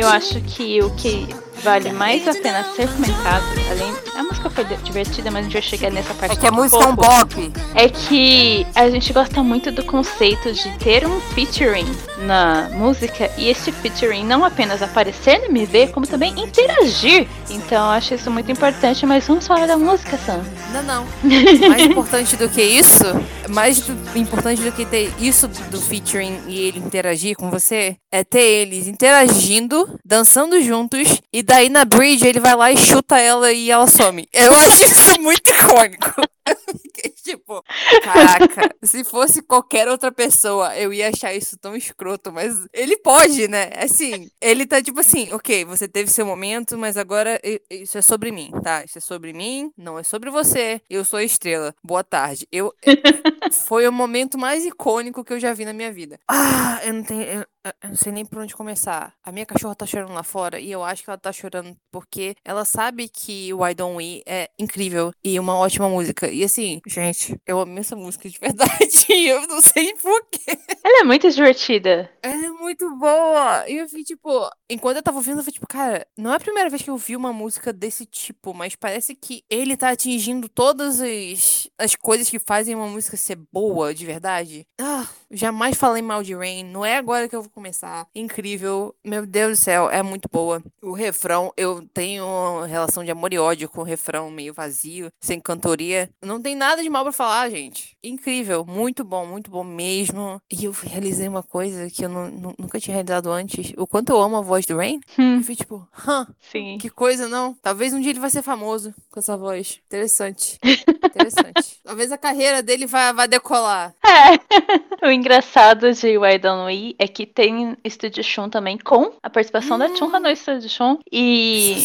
Eu 0.00 0.08
acho 0.08 0.40
que 0.40 0.82
o 0.82 0.88
que 0.96 1.28
vale 1.62 1.92
mais 1.92 2.26
a 2.26 2.34
pena 2.34 2.64
ser 2.74 2.88
comentado, 2.88 3.44
além. 3.70 3.94
A 4.16 4.22
música 4.22 4.50
foi 4.50 4.64
divertida, 4.64 5.30
mas 5.30 5.40
a 5.40 5.42
gente 5.44 5.52
vai 5.54 5.62
chegar 5.62 5.90
nessa 5.90 6.12
parte 6.14 6.32
É 6.32 6.36
que 6.36 6.46
a 6.46 6.50
música 6.50 6.82
é 6.82 6.86
um 6.86 6.94
bop. 6.94 7.52
é 7.74 7.88
que 7.88 8.66
a 8.74 8.90
gente 8.90 9.12
gosta 9.12 9.42
muito 9.42 9.70
do 9.72 9.82
conceito 9.84 10.52
de 10.52 10.70
ter 10.78 11.06
um 11.06 11.20
featuring 11.20 11.86
na 12.18 12.68
música 12.74 13.30
e 13.38 13.48
esse 13.48 13.72
featuring 13.72 14.24
não 14.24 14.44
apenas 14.44 14.82
aparecer 14.82 15.38
no 15.40 15.46
MV, 15.56 15.88
como 15.88 16.06
também 16.06 16.34
interagir. 16.38 17.26
Então 17.48 17.84
eu 17.86 17.90
acho 17.92 18.14
isso 18.14 18.30
muito 18.30 18.50
importante, 18.52 19.06
mas 19.06 19.26
vamos 19.26 19.46
falar 19.46 19.66
da 19.66 19.76
música, 19.78 20.18
Sam. 20.18 20.42
Não, 20.72 20.82
não. 20.82 21.06
Mais 21.68 21.82
importante 21.82 22.36
do 22.36 22.48
que 22.48 22.62
isso, 22.62 23.04
mais 23.48 23.80
do- 23.80 24.18
importante 24.18 24.60
do 24.62 24.70
que 24.70 24.84
ter 24.84 25.12
isso 25.18 25.48
do 25.48 25.80
featuring 25.80 26.38
e 26.46 26.60
ele 26.60 26.78
interagir 26.78 27.36
com 27.36 27.50
você, 27.50 27.96
é 28.12 28.22
ter 28.22 28.40
eles 28.40 28.86
interagindo, 28.86 29.98
dançando 30.04 30.60
juntos, 30.62 31.20
e 31.32 31.42
daí 31.50 31.68
na 31.68 31.84
bridge 31.84 32.24
ele 32.24 32.38
vai 32.38 32.54
lá 32.54 32.70
e 32.70 32.76
chuta 32.76 33.18
ela 33.18 33.52
e 33.52 33.72
ela 33.72 33.88
some. 33.88 34.28
Eu 34.32 34.54
acho 34.54 34.84
isso 34.84 35.20
muito 35.20 35.50
icônico. 35.50 36.22
Eu 36.46 36.78
fiquei 36.78 37.10
tipo, 37.10 37.62
caraca, 38.02 38.74
se 38.82 39.04
fosse 39.04 39.40
qualquer 39.42 39.86
outra 39.88 40.10
pessoa, 40.10 40.76
eu 40.76 40.92
ia 40.92 41.08
achar 41.08 41.32
isso 41.32 41.56
tão 41.56 41.76
escroto, 41.76 42.32
mas 42.32 42.52
ele 42.72 42.96
pode, 42.96 43.46
né? 43.46 43.70
Assim, 43.76 44.28
ele 44.40 44.66
tá 44.66 44.82
tipo 44.82 44.98
assim, 44.98 45.32
ok, 45.32 45.64
você 45.64 45.86
teve 45.86 46.10
seu 46.10 46.26
momento, 46.26 46.76
mas 46.76 46.96
agora 46.96 47.40
isso 47.70 47.98
é 47.98 48.02
sobre 48.02 48.32
mim, 48.32 48.50
tá? 48.64 48.82
Isso 48.84 48.98
é 48.98 49.00
sobre 49.00 49.32
mim, 49.32 49.70
não 49.76 49.98
é 49.98 50.02
sobre 50.02 50.28
você. 50.28 50.80
Eu 50.90 51.04
sou 51.04 51.18
a 51.18 51.24
estrela. 51.24 51.72
Boa 51.84 52.02
tarde. 52.02 52.48
Eu 52.50 52.74
foi 53.66 53.86
o 53.86 53.92
momento 53.92 54.36
mais 54.36 54.64
icônico 54.64 55.22
que 55.22 55.32
eu 55.32 55.38
já 55.38 55.52
vi 55.52 55.64
na 55.64 55.72
minha 55.72 55.92
vida. 55.92 56.18
Ah, 56.26 56.80
eu 56.84 56.94
não 56.94 57.04
tenho, 57.04 57.22
eu, 57.22 57.46
eu 57.64 57.90
não 57.90 57.96
sei 57.96 58.12
nem 58.12 58.24
por 58.24 58.38
onde 58.38 58.54
começar. 58.54 59.14
A 59.22 59.30
minha 59.30 59.46
cachorra 59.46 59.74
tá 59.74 59.86
chorando 59.86 60.12
lá 60.12 60.22
fora 60.22 60.58
e 60.58 60.70
eu 60.70 60.82
acho 60.82 61.02
que 61.04 61.10
ela 61.10 61.18
tá 61.18 61.32
chorando 61.32 61.76
porque 61.90 62.34
ela 62.44 62.64
sabe 62.64 63.08
que 63.08 63.52
o 63.52 63.66
I 63.66 63.74
Don't 63.74 63.96
We 63.96 64.22
é 64.26 64.48
incrível 64.58 65.12
e 65.22 65.38
uma 65.38 65.56
ótima 65.56 65.88
música. 65.88 66.28
E 66.28 66.42
assim, 66.42 66.80
gente, 66.86 67.38
eu 67.46 67.60
amo 67.60 67.78
essa 67.78 67.94
música 67.96 68.28
de 68.28 68.38
verdade. 68.40 69.06
e 69.08 69.28
eu 69.28 69.46
não 69.46 69.60
sei 69.60 69.94
porquê. 69.94 70.58
Ela 70.84 71.00
é 71.00 71.04
muito 71.04 71.30
divertida. 71.30 72.10
Ela 72.22 72.46
é 72.46 72.50
muito 72.50 72.88
boa. 72.96 73.68
E 73.68 73.76
eu 73.76 73.88
fiquei, 73.88 74.04
tipo, 74.04 74.50
enquanto 74.68 74.96
eu 74.96 75.02
tava 75.02 75.18
ouvindo, 75.18 75.38
eu 75.40 75.44
fui, 75.44 75.52
tipo, 75.52 75.66
cara, 75.66 76.06
não 76.16 76.32
é 76.32 76.36
a 76.36 76.40
primeira 76.40 76.70
vez 76.70 76.82
que 76.82 76.90
eu 76.90 76.96
vi 76.96 77.16
uma 77.16 77.32
música 77.32 77.72
desse 77.72 78.06
tipo, 78.06 78.54
mas 78.54 78.74
parece 78.74 79.14
que 79.14 79.42
ele 79.50 79.76
tá 79.76 79.90
atingindo 79.90 80.48
todas 80.48 81.00
as, 81.00 81.68
as 81.78 81.94
coisas 81.94 82.28
que 82.28 82.38
fazem 82.38 82.74
uma 82.74 82.86
música 82.86 83.16
ser 83.16 83.36
boa, 83.52 83.94
de 83.94 84.06
verdade. 84.06 84.66
Ah, 84.80 85.06
Jamais 85.30 85.76
falei 85.76 86.02
mal 86.02 86.22
de 86.22 86.34
Rain. 86.34 86.64
Não 86.64 86.84
é 86.84 86.96
agora 86.96 87.28
que 87.28 87.36
eu 87.36 87.42
vou 87.42 87.50
começar. 87.50 88.06
Incrível. 88.14 88.94
Meu 89.04 89.24
Deus 89.26 89.58
do 89.58 89.62
céu, 89.62 89.88
é 89.90 90.02
muito 90.02 90.28
boa. 90.30 90.62
O 90.82 90.92
refrão, 90.92 91.52
eu 91.56 91.86
tenho 91.94 92.24
uma 92.26 92.66
relação 92.66 93.04
de 93.04 93.10
amor 93.10 93.32
e 93.32 93.38
ódio 93.38 93.68
com 93.68 93.80
o 93.80 93.84
refrão 93.84 94.30
meio 94.30 94.52
vazio, 94.52 95.10
sem 95.20 95.38
cantoria. 95.40 96.10
Não 96.22 96.40
tem 96.40 96.54
nada 96.54 96.82
de 96.82 96.88
mal 96.90 97.04
pra 97.04 97.12
falar, 97.12 97.48
gente. 97.50 97.96
Incrível. 98.02 98.64
Muito 98.66 99.04
bom, 99.04 99.24
muito 99.26 99.50
bom 99.50 99.62
mesmo. 99.62 100.40
E 100.50 100.64
eu 100.64 100.72
realizei 100.72 101.28
uma 101.28 101.42
coisa 101.42 101.88
que 101.90 102.04
eu 102.04 102.08
nu- 102.08 102.54
nunca 102.58 102.80
tinha 102.80 102.94
realizado 102.94 103.30
antes. 103.30 103.72
O 103.76 103.86
quanto 103.86 104.10
eu 104.10 104.20
amo 104.20 104.36
a 104.36 104.40
voz 104.42 104.66
do 104.66 104.76
Rain. 104.76 105.00
Hum. 105.18 105.36
Eu 105.36 105.42
fui 105.44 105.54
tipo, 105.54 105.86
hã? 106.08 106.26
Sim. 106.50 106.76
Que 106.78 106.90
coisa, 106.90 107.28
não? 107.28 107.54
Talvez 107.62 107.92
um 107.92 108.00
dia 108.00 108.10
ele 108.10 108.20
vai 108.20 108.30
ser 108.30 108.42
famoso 108.42 108.92
com 109.10 109.20
essa 109.20 109.36
voz. 109.36 109.80
Interessante. 109.86 110.58
Interessante. 111.04 111.80
Talvez 111.84 112.10
a 112.12 112.18
carreira 112.18 112.62
dele 112.62 112.86
vai, 112.86 113.12
vai 113.12 113.28
decolar. 113.28 113.94
É. 114.04 114.40
Engraçado 115.20 115.92
de 115.92 116.16
Why 116.16 116.38
Don't 116.38 116.64
We 116.64 116.94
é 116.98 117.06
que 117.06 117.26
tem 117.26 117.76
Estúdio 117.84 118.24
Shun 118.24 118.48
também 118.48 118.78
com 118.78 119.12
a 119.22 119.28
participação 119.28 119.78
da 119.78 119.94
Chunha 119.94 120.18
no 120.18 120.30
Estúdio 120.30 120.70
Shun. 120.70 120.96
E 121.12 121.76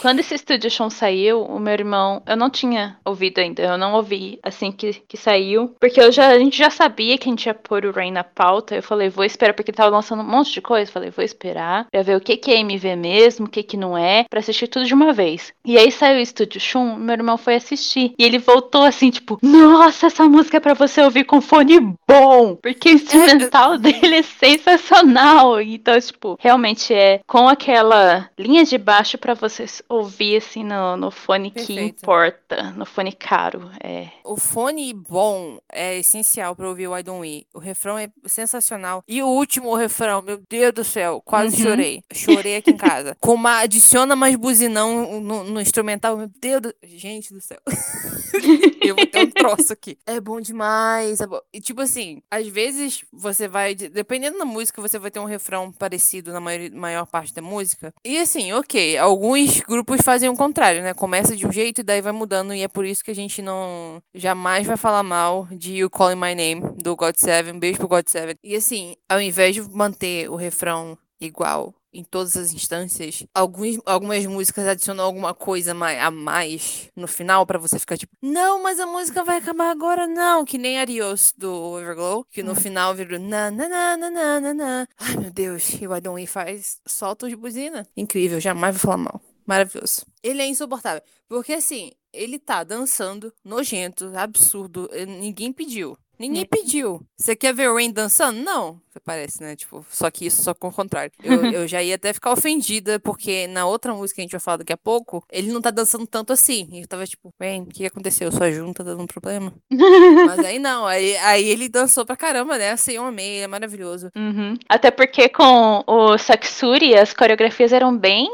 quando 0.00 0.18
esse 0.18 0.34
Estúdio 0.34 0.68
Shun 0.68 0.90
saiu, 0.90 1.42
o 1.44 1.60
meu 1.60 1.72
irmão, 1.72 2.20
eu 2.26 2.36
não 2.36 2.50
tinha 2.50 2.98
ouvido 3.04 3.38
ainda, 3.38 3.62
eu 3.62 3.78
não 3.78 3.94
ouvi 3.94 4.40
assim 4.42 4.72
que, 4.72 4.94
que 5.06 5.16
saiu, 5.16 5.72
porque 5.78 6.00
eu 6.00 6.10
já, 6.10 6.30
a 6.30 6.38
gente 6.40 6.58
já 6.58 6.68
sabia 6.68 7.16
que 7.16 7.28
a 7.28 7.30
gente 7.30 7.46
ia 7.46 7.54
pôr 7.54 7.86
o 7.86 7.92
Rain 7.92 8.10
na 8.10 8.24
pauta. 8.24 8.74
Eu 8.74 8.82
falei, 8.82 9.08
vou 9.08 9.24
esperar, 9.24 9.54
porque 9.54 9.70
tava 9.70 9.90
lançando 9.90 10.22
um 10.22 10.28
monte 10.28 10.52
de 10.52 10.60
coisa. 10.60 10.90
Eu 10.90 10.92
falei, 10.92 11.10
vou 11.10 11.24
esperar 11.24 11.86
pra 11.92 12.02
ver 12.02 12.16
o 12.16 12.20
que, 12.20 12.36
que 12.36 12.50
é 12.50 12.58
MV 12.58 12.96
mesmo, 12.96 13.46
o 13.46 13.48
que, 13.48 13.62
que 13.62 13.76
não 13.76 13.96
é, 13.96 14.24
pra 14.28 14.40
assistir 14.40 14.66
tudo 14.66 14.84
de 14.84 14.94
uma 14.94 15.12
vez. 15.12 15.52
E 15.64 15.78
aí 15.78 15.92
saiu 15.92 16.18
o 16.18 16.22
Estúdio 16.22 16.60
Shun, 16.60 16.96
meu 16.96 17.14
irmão 17.14 17.38
foi 17.38 17.54
assistir. 17.54 18.14
E 18.18 18.24
ele 18.24 18.38
voltou 18.38 18.82
assim, 18.82 19.10
tipo, 19.10 19.38
nossa, 19.40 20.08
essa 20.08 20.28
música 20.28 20.56
é 20.56 20.60
pra 20.60 20.74
você 20.74 21.00
ouvir 21.02 21.22
com 21.22 21.40
fone 21.40 21.78
bom. 22.08 22.56
Porque 22.56 22.79
o 22.88 22.92
instrumental 22.94 23.78
dele 23.78 24.16
é 24.16 24.22
sensacional. 24.22 25.60
Então, 25.60 25.98
tipo, 26.00 26.36
realmente 26.40 26.92
é 26.94 27.20
com 27.26 27.48
aquela 27.48 28.28
linha 28.38 28.64
de 28.64 28.78
baixo 28.78 29.18
pra 29.18 29.34
você 29.34 29.66
ouvir 29.88 30.36
assim 30.36 30.64
no, 30.64 30.96
no 30.96 31.10
fone 31.10 31.50
que 31.50 31.66
Perfeito. 31.66 32.02
importa, 32.02 32.70
no 32.76 32.84
fone 32.86 33.12
caro. 33.12 33.70
É. 33.82 34.08
O 34.24 34.36
fone 34.36 34.92
bom 34.94 35.58
é 35.72 35.98
essencial 35.98 36.54
pra 36.56 36.68
ouvir 36.68 36.88
o 36.88 36.96
I 36.96 37.02
Don't 37.02 37.20
We. 37.20 37.44
O 37.54 37.58
refrão 37.58 37.98
é 37.98 38.08
sensacional. 38.26 39.02
E 39.08 39.22
o 39.22 39.26
último 39.28 39.74
refrão, 39.74 40.22
meu 40.22 40.40
Deus 40.48 40.72
do 40.72 40.84
céu, 40.84 41.20
quase 41.24 41.56
Uhum. 41.56 41.70
chorei. 41.70 42.02
Chorei 42.12 42.56
aqui 42.56 42.70
em 42.70 42.76
casa. 42.76 43.16
Com 43.20 43.34
uma, 43.34 43.58
adiciona 43.58 44.14
mais 44.14 44.36
buzinão 44.36 45.20
no, 45.20 45.44
no 45.44 45.60
instrumental, 45.60 46.16
meu 46.16 46.30
Deus 46.40 46.62
do... 46.62 46.74
Gente 46.82 47.32
do 47.32 47.40
céu. 47.40 47.58
Eu 48.80 48.94
vou 48.96 49.06
ter 49.06 49.24
um 49.24 49.30
troço 49.30 49.72
aqui. 49.72 49.98
É 50.06 50.20
bom 50.20 50.40
demais. 50.40 51.20
é 51.20 51.26
bom. 51.26 51.40
E 51.52 51.60
tipo 51.60 51.80
assim, 51.80 52.22
às 52.30 52.46
vezes 52.46 52.69
você 53.12 53.48
vai. 53.48 53.74
Dependendo 53.74 54.38
da 54.38 54.44
música, 54.44 54.80
você 54.80 54.98
vai 54.98 55.10
ter 55.10 55.20
um 55.20 55.24
refrão 55.24 55.72
parecido 55.72 56.32
na 56.32 56.40
maior, 56.40 56.70
maior 56.70 57.06
parte 57.06 57.34
da 57.34 57.42
música. 57.42 57.92
E 58.04 58.18
assim, 58.18 58.52
ok. 58.52 58.96
Alguns 58.98 59.60
grupos 59.60 60.00
fazem 60.02 60.28
o 60.28 60.36
contrário, 60.36 60.82
né? 60.82 60.94
Começa 60.94 61.36
de 61.36 61.46
um 61.46 61.52
jeito 61.52 61.80
e 61.80 61.84
daí 61.84 62.00
vai 62.00 62.12
mudando. 62.12 62.54
E 62.54 62.62
é 62.62 62.68
por 62.68 62.84
isso 62.84 63.04
que 63.04 63.10
a 63.10 63.14
gente 63.14 63.42
não. 63.42 64.02
Jamais 64.14 64.66
vai 64.66 64.76
falar 64.76 65.02
mal 65.02 65.48
de 65.50 65.74
You 65.74 65.90
Calling 65.90 66.16
My 66.16 66.34
Name, 66.34 66.74
do 66.76 66.96
God 66.96 67.16
Seven. 67.16 67.58
Beijo 67.58 67.78
pro 67.78 67.88
God 67.88 68.06
Seven. 68.08 68.36
E 68.42 68.56
assim, 68.56 68.94
ao 69.08 69.20
invés 69.20 69.54
de 69.54 69.62
manter 69.62 70.30
o 70.30 70.36
refrão 70.36 70.96
igual 71.20 71.74
em 71.92 72.04
todas 72.04 72.36
as 72.36 72.52
instâncias, 72.52 73.24
alguns, 73.34 73.78
algumas 73.84 74.24
músicas 74.26 74.66
adicionam 74.66 75.04
alguma 75.04 75.34
coisa 75.34 75.72
a 75.72 76.10
mais 76.10 76.88
no 76.94 77.06
final 77.08 77.44
pra 77.46 77.58
você 77.58 77.78
ficar 77.78 77.96
tipo, 77.96 78.12
não, 78.22 78.62
mas 78.62 78.78
a 78.78 78.86
música 78.86 79.24
vai 79.24 79.38
acabar 79.38 79.70
agora, 79.70 80.06
não. 80.06 80.44
Que 80.44 80.58
nem 80.58 80.78
Arios 80.78 81.32
do 81.36 81.78
Everglow, 81.80 82.24
que 82.30 82.42
no 82.42 82.54
final 82.54 82.94
virou 82.94 83.18
na 83.18 83.50
na 83.50 83.68
na 83.68 83.96
na 83.96 84.40
na 84.40 84.54
na. 84.54 84.86
Ai 84.98 85.16
meu 85.16 85.30
Deus, 85.30 85.74
e 85.80 85.86
o 85.86 86.12
We 86.12 86.26
faz 86.26 86.80
solta 86.86 87.28
de 87.28 87.36
buzina. 87.36 87.86
Incrível, 87.96 88.40
jamais 88.40 88.74
vou 88.74 88.80
falar 88.80 88.96
mal. 88.96 89.20
Maravilhoso. 89.46 90.06
Ele 90.22 90.42
é 90.42 90.46
insuportável. 90.46 91.02
Porque 91.28 91.52
assim, 91.52 91.90
ele 92.12 92.38
tá 92.38 92.62
dançando, 92.62 93.32
nojento, 93.44 94.12
absurdo. 94.16 94.88
eh, 94.92 95.06
Ninguém 95.06 95.52
pediu. 95.52 95.96
Ninguém 96.20 96.44
pediu. 96.44 97.00
Você 97.16 97.34
quer 97.34 97.54
ver 97.54 97.70
o 97.70 97.74
Rain 97.74 97.90
dançando? 97.90 98.38
Não. 98.42 98.78
Parece, 99.04 99.40
né? 99.42 99.56
Tipo, 99.56 99.84
só 99.88 100.10
que 100.10 100.26
isso 100.26 100.42
só 100.42 100.52
com 100.52 100.68
o 100.68 100.72
contrário. 100.72 101.10
Eu, 101.22 101.44
eu 101.62 101.68
já 101.68 101.82
ia 101.82 101.94
até 101.94 102.12
ficar 102.12 102.32
ofendida, 102.32 103.00
porque 103.00 103.46
na 103.46 103.64
outra 103.66 103.94
música 103.94 104.16
que 104.16 104.20
a 104.20 104.24
gente 104.24 104.32
vai 104.32 104.40
falar 104.40 104.58
daqui 104.58 104.72
a 104.72 104.76
pouco, 104.76 105.24
ele 105.32 105.50
não 105.50 105.62
tá 105.62 105.70
dançando 105.70 106.06
tanto 106.06 106.32
assim. 106.32 106.68
E 106.72 106.80
eu 106.82 106.86
tava 106.86 107.06
tipo, 107.06 107.32
Rain, 107.40 107.62
o 107.62 107.66
que 107.66 107.86
aconteceu? 107.86 108.30
Sua 108.30 108.50
junta 108.50 108.84
tá 108.84 108.90
dando 108.90 109.06
problema? 109.06 109.52
Mas 110.26 110.40
aí 110.40 110.58
não. 110.58 110.86
Aí, 110.86 111.16
aí 111.18 111.48
ele 111.48 111.68
dançou 111.68 112.04
pra 112.04 112.16
caramba, 112.16 112.58
né? 112.58 112.72
Assim, 112.72 112.92
eu 112.92 113.04
amei. 113.04 113.40
É 113.40 113.46
maravilhoso. 113.46 114.10
Uhum. 114.14 114.56
Até 114.68 114.90
porque 114.90 115.28
com 115.28 115.82
o 115.86 116.18
Saksuri 116.18 116.94
as 116.94 117.14
coreografias 117.14 117.72
eram 117.72 117.96
bem 117.96 118.28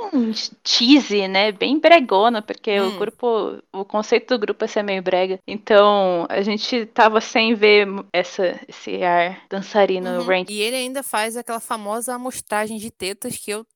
cheesy, 0.64 1.28
né? 1.28 1.52
Bem 1.52 1.78
bregona, 1.78 2.42
porque 2.42 2.80
Hum. 2.80 2.88
o 2.88 2.98
grupo, 2.98 3.58
o 3.72 3.84
conceito 3.84 4.34
do 4.34 4.40
grupo 4.40 4.64
é 4.64 4.68
ser 4.68 4.82
meio 4.82 5.02
brega. 5.02 5.38
Então 5.46 6.26
a 6.28 6.40
gente 6.42 6.86
tava 6.86 7.20
sem 7.20 7.54
ver 7.54 7.75
essa, 8.12 8.58
esse 8.68 9.02
ar 9.02 9.42
dançarino 9.50 10.08
Uhum. 10.20 10.26
Rain. 10.26 10.44
E 10.48 10.60
ele 10.60 10.76
ainda 10.76 11.02
faz 11.02 11.36
aquela 11.36 11.60
famosa 11.60 12.14
amostragem 12.14 12.78
de 12.78 12.90
tetas 12.90 13.36
que 13.36 13.50
eu 13.50 13.66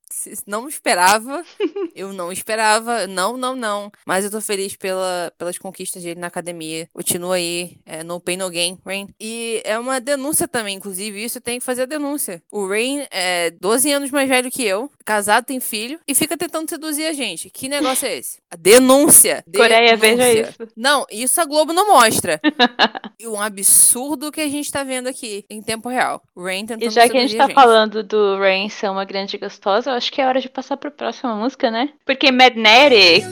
não 0.47 0.69
esperava. 0.69 1.45
eu 1.95 2.13
não 2.13 2.33
esperava. 2.33 3.07
Não, 3.07 3.37
não, 3.37 3.55
não. 3.55 3.91
Mas 4.05 4.25
eu 4.25 4.31
tô 4.31 4.41
feliz 4.41 4.77
pela, 4.77 5.33
pelas 5.39 5.59
conquistas 5.59 6.03
dele 6.03 6.21
na 6.21 6.27
academia. 6.27 6.89
Continua 6.93 7.37
aí. 7.37 7.79
É, 7.87 8.03
no 8.03 8.21
pain, 8.21 8.37
no 8.37 8.51
gain, 8.51 8.79
Rain. 8.85 9.09
E 9.21 9.61
é 9.65 9.79
uma 9.79 10.01
denúncia 10.01 10.47
também, 10.47 10.77
inclusive. 10.77 11.23
Isso 11.23 11.41
tem 11.41 11.59
que 11.59 11.65
fazer 11.65 11.83
a 11.83 11.87
denúncia. 11.87 12.43
O 12.51 12.67
Rain 12.67 13.07
é 13.11 13.51
12 13.51 13.93
anos 13.93 14.11
mais 14.11 14.29
velho 14.29 14.51
que 14.51 14.65
eu. 14.65 14.91
Casado, 15.05 15.45
tem 15.45 15.61
filho. 15.61 16.01
E 16.07 16.15
fica 16.15 16.37
tentando 16.37 16.69
seduzir 16.69 17.07
a 17.07 17.13
gente. 17.13 17.51
Que 17.51 17.69
negócio 17.69 18.07
é 18.07 18.19
esse? 18.19 18.39
A 18.51 18.57
denúncia. 18.57 19.45
Coreia, 19.55 19.97
veja 19.97 20.17
Denúncia. 20.17 20.51
isso. 20.51 20.73
Não, 20.77 21.07
isso 21.11 21.41
a 21.41 21.45
Globo 21.45 21.73
não 21.73 21.89
mostra. 21.89 22.41
E 23.23 23.29
um 23.29 23.39
absurdo 23.39 24.33
que 24.33 24.41
a 24.41 24.49
gente 24.49 24.73
tá 24.73 24.83
vendo 24.83 25.07
aqui 25.07 25.45
em 25.51 25.61
tempo 25.61 25.91
real. 25.91 26.23
O 26.35 26.43
Rain 26.43 26.65
tentando 26.65 26.89
E 26.89 26.91
já 26.91 27.07
que 27.07 27.19
a 27.19 27.21
gente 27.21 27.37
tá 27.37 27.51
falando 27.51 28.03
do 28.03 28.39
Rain 28.39 28.71
ser 28.71 28.89
uma 28.91 29.05
grande 29.05 29.37
gostosa, 29.37 29.91
eu 29.91 29.95
acho 30.01 30.11
que 30.11 30.19
é 30.19 30.27
hora 30.27 30.41
de 30.41 30.49
passar 30.49 30.79
pra 30.79 30.91
próxima 30.91 31.35
música, 31.35 31.71
né? 31.71 31.91
Porque 32.07 32.33
Magnetic, 32.33 33.27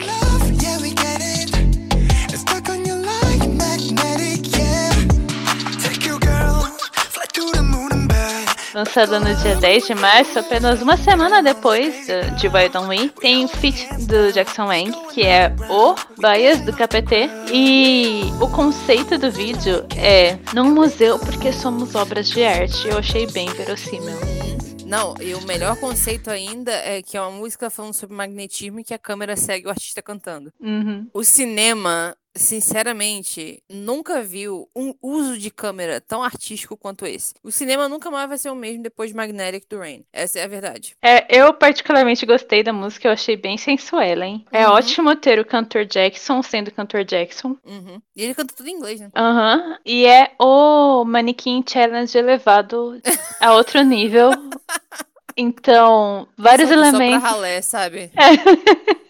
lançada 8.75 9.19
no 9.19 9.33
dia 9.33 9.55
10 9.55 9.87
de 9.87 9.95
março, 9.95 10.37
apenas 10.37 10.79
uma 10.83 10.95
semana 10.95 11.41
depois 11.41 12.05
de 12.37 12.47
Why 12.47 12.69
Don't 12.69 12.87
We, 12.87 13.09
tem 13.19 13.45
o 13.45 13.47
feat 13.47 13.87
do 14.05 14.31
Jackson 14.31 14.67
Wang, 14.67 14.91
que 15.11 15.23
é 15.23 15.51
o 15.71 15.95
Bias 16.21 16.61
do 16.61 16.71
KPT. 16.71 17.31
E 17.51 18.31
o 18.39 18.47
conceito 18.47 19.17
do 19.17 19.31
vídeo 19.31 19.87
é 19.97 20.37
num 20.53 20.69
museu 20.69 21.17
porque 21.17 21.51
somos 21.51 21.95
obras 21.95 22.29
de 22.29 22.43
arte. 22.43 22.87
Eu 22.87 22.99
achei 22.99 23.25
bem 23.25 23.49
verossímil. 23.53 24.68
Não, 24.89 25.13
e 25.21 25.35
o 25.35 25.41
melhor 25.45 25.79
conceito 25.79 26.31
ainda 26.31 26.71
é 26.71 26.99
que 27.03 27.15
é 27.15 27.21
uma 27.21 27.29
música 27.29 27.69
falando 27.69 27.93
sobre 27.93 28.15
magnetismo 28.15 28.79
e 28.79 28.83
que 28.83 28.93
a 28.93 28.97
câmera 28.97 29.37
segue 29.37 29.67
o 29.67 29.69
artista 29.69 30.01
cantando. 30.01 30.51
Uhum. 30.59 31.07
O 31.13 31.23
cinema, 31.23 32.17
sinceramente, 32.35 33.61
nunca 33.69 34.21
viu 34.21 34.69
um 34.75 34.93
uso 35.01 35.37
de 35.37 35.49
câmera 35.49 35.99
tão 35.99 36.23
artístico 36.23 36.77
quanto 36.77 37.05
esse. 37.05 37.33
O 37.43 37.51
cinema 37.51 37.89
nunca 37.89 38.09
mais 38.11 38.27
vai 38.29 38.37
ser 38.37 38.49
o 38.49 38.55
mesmo 38.55 38.83
depois 38.83 39.09
de 39.09 39.15
Magnetic 39.15 39.65
do 39.69 39.79
Rain. 39.79 40.03
Essa 40.13 40.39
é 40.39 40.43
a 40.43 40.47
verdade. 40.47 40.95
É, 41.01 41.25
eu 41.39 41.53
particularmente 41.53 42.25
gostei 42.25 42.63
da 42.63 42.71
música, 42.73 43.07
eu 43.07 43.11
achei 43.11 43.35
bem 43.35 43.57
sensuela, 43.57 44.25
hein? 44.25 44.45
É 44.51 44.67
Uhum. 44.67 44.73
ótimo 44.73 45.15
ter 45.15 45.39
o 45.39 45.45
cantor 45.45 45.85
Jackson 45.85 46.41
sendo 46.41 46.71
cantor 46.71 47.03
Jackson. 47.03 47.55
Uhum. 47.65 48.01
E 48.15 48.23
ele 48.23 48.33
canta 48.35 48.53
tudo 48.55 48.69
em 48.69 48.73
inglês, 48.73 48.99
né? 48.99 49.09
Aham. 49.15 49.77
E 49.85 50.05
é 50.05 50.31
o 50.39 51.03
Manequim 51.05 51.63
Challenge 51.67 52.17
elevado 52.17 53.01
a 53.39 53.53
outro 53.55 53.81
nível. 53.83 54.29
Então, 55.41 56.27
vários 56.37 56.67
só, 56.67 56.73
elementos. 56.75 57.13
Só 57.15 57.19
pra 57.21 57.29
ralé, 57.29 57.61
sabe? 57.61 58.11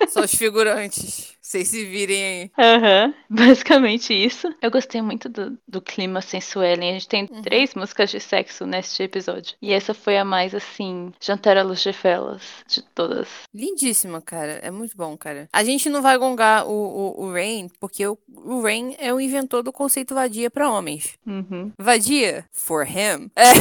Só 0.09 0.21
os 0.21 0.35
figurantes. 0.35 1.33
Vocês 1.49 1.67
se 1.69 1.83
virem 1.83 2.23
aí. 2.23 2.51
Aham, 2.59 3.11
basicamente 3.27 4.13
isso. 4.13 4.53
Eu 4.61 4.69
gostei 4.69 5.01
muito 5.01 5.27
do, 5.27 5.57
do 5.67 5.81
clima 5.81 6.21
sensual. 6.21 6.63
A 6.65 6.75
gente 6.75 7.07
tem 7.07 7.27
Uhum. 7.31 7.41
três 7.41 7.73
músicas 7.73 8.11
de 8.11 8.19
sexo 8.19 8.67
neste 8.67 9.01
episódio. 9.01 9.55
E 9.59 9.73
essa 9.73 9.95
foi 9.95 10.19
a 10.19 10.23
mais, 10.23 10.53
assim, 10.53 11.11
jantar 11.19 11.57
à 11.57 11.63
luz 11.63 11.81
de 11.81 11.91
velas 11.91 12.43
de 12.67 12.83
todas. 12.93 13.27
Lindíssima, 13.51 14.21
cara. 14.21 14.59
É 14.61 14.69
muito 14.69 14.95
bom, 14.95 15.17
cara. 15.17 15.49
A 15.51 15.63
gente 15.63 15.89
não 15.89 16.03
vai 16.03 16.19
gongar 16.19 16.67
o, 16.67 16.71
o, 17.17 17.23
o 17.25 17.33
Rain, 17.33 17.67
porque 17.79 18.05
o, 18.05 18.15
o 18.31 18.61
Rain 18.61 18.95
é 18.99 19.11
o 19.11 19.19
inventor 19.19 19.63
do 19.63 19.73
conceito 19.73 20.13
vadia 20.13 20.51
pra 20.51 20.69
homens. 20.69 21.17
Uhum. 21.25 21.71
Vadia? 21.79 22.45
For 22.51 22.85
him. 22.87 23.31
É. 23.35 23.53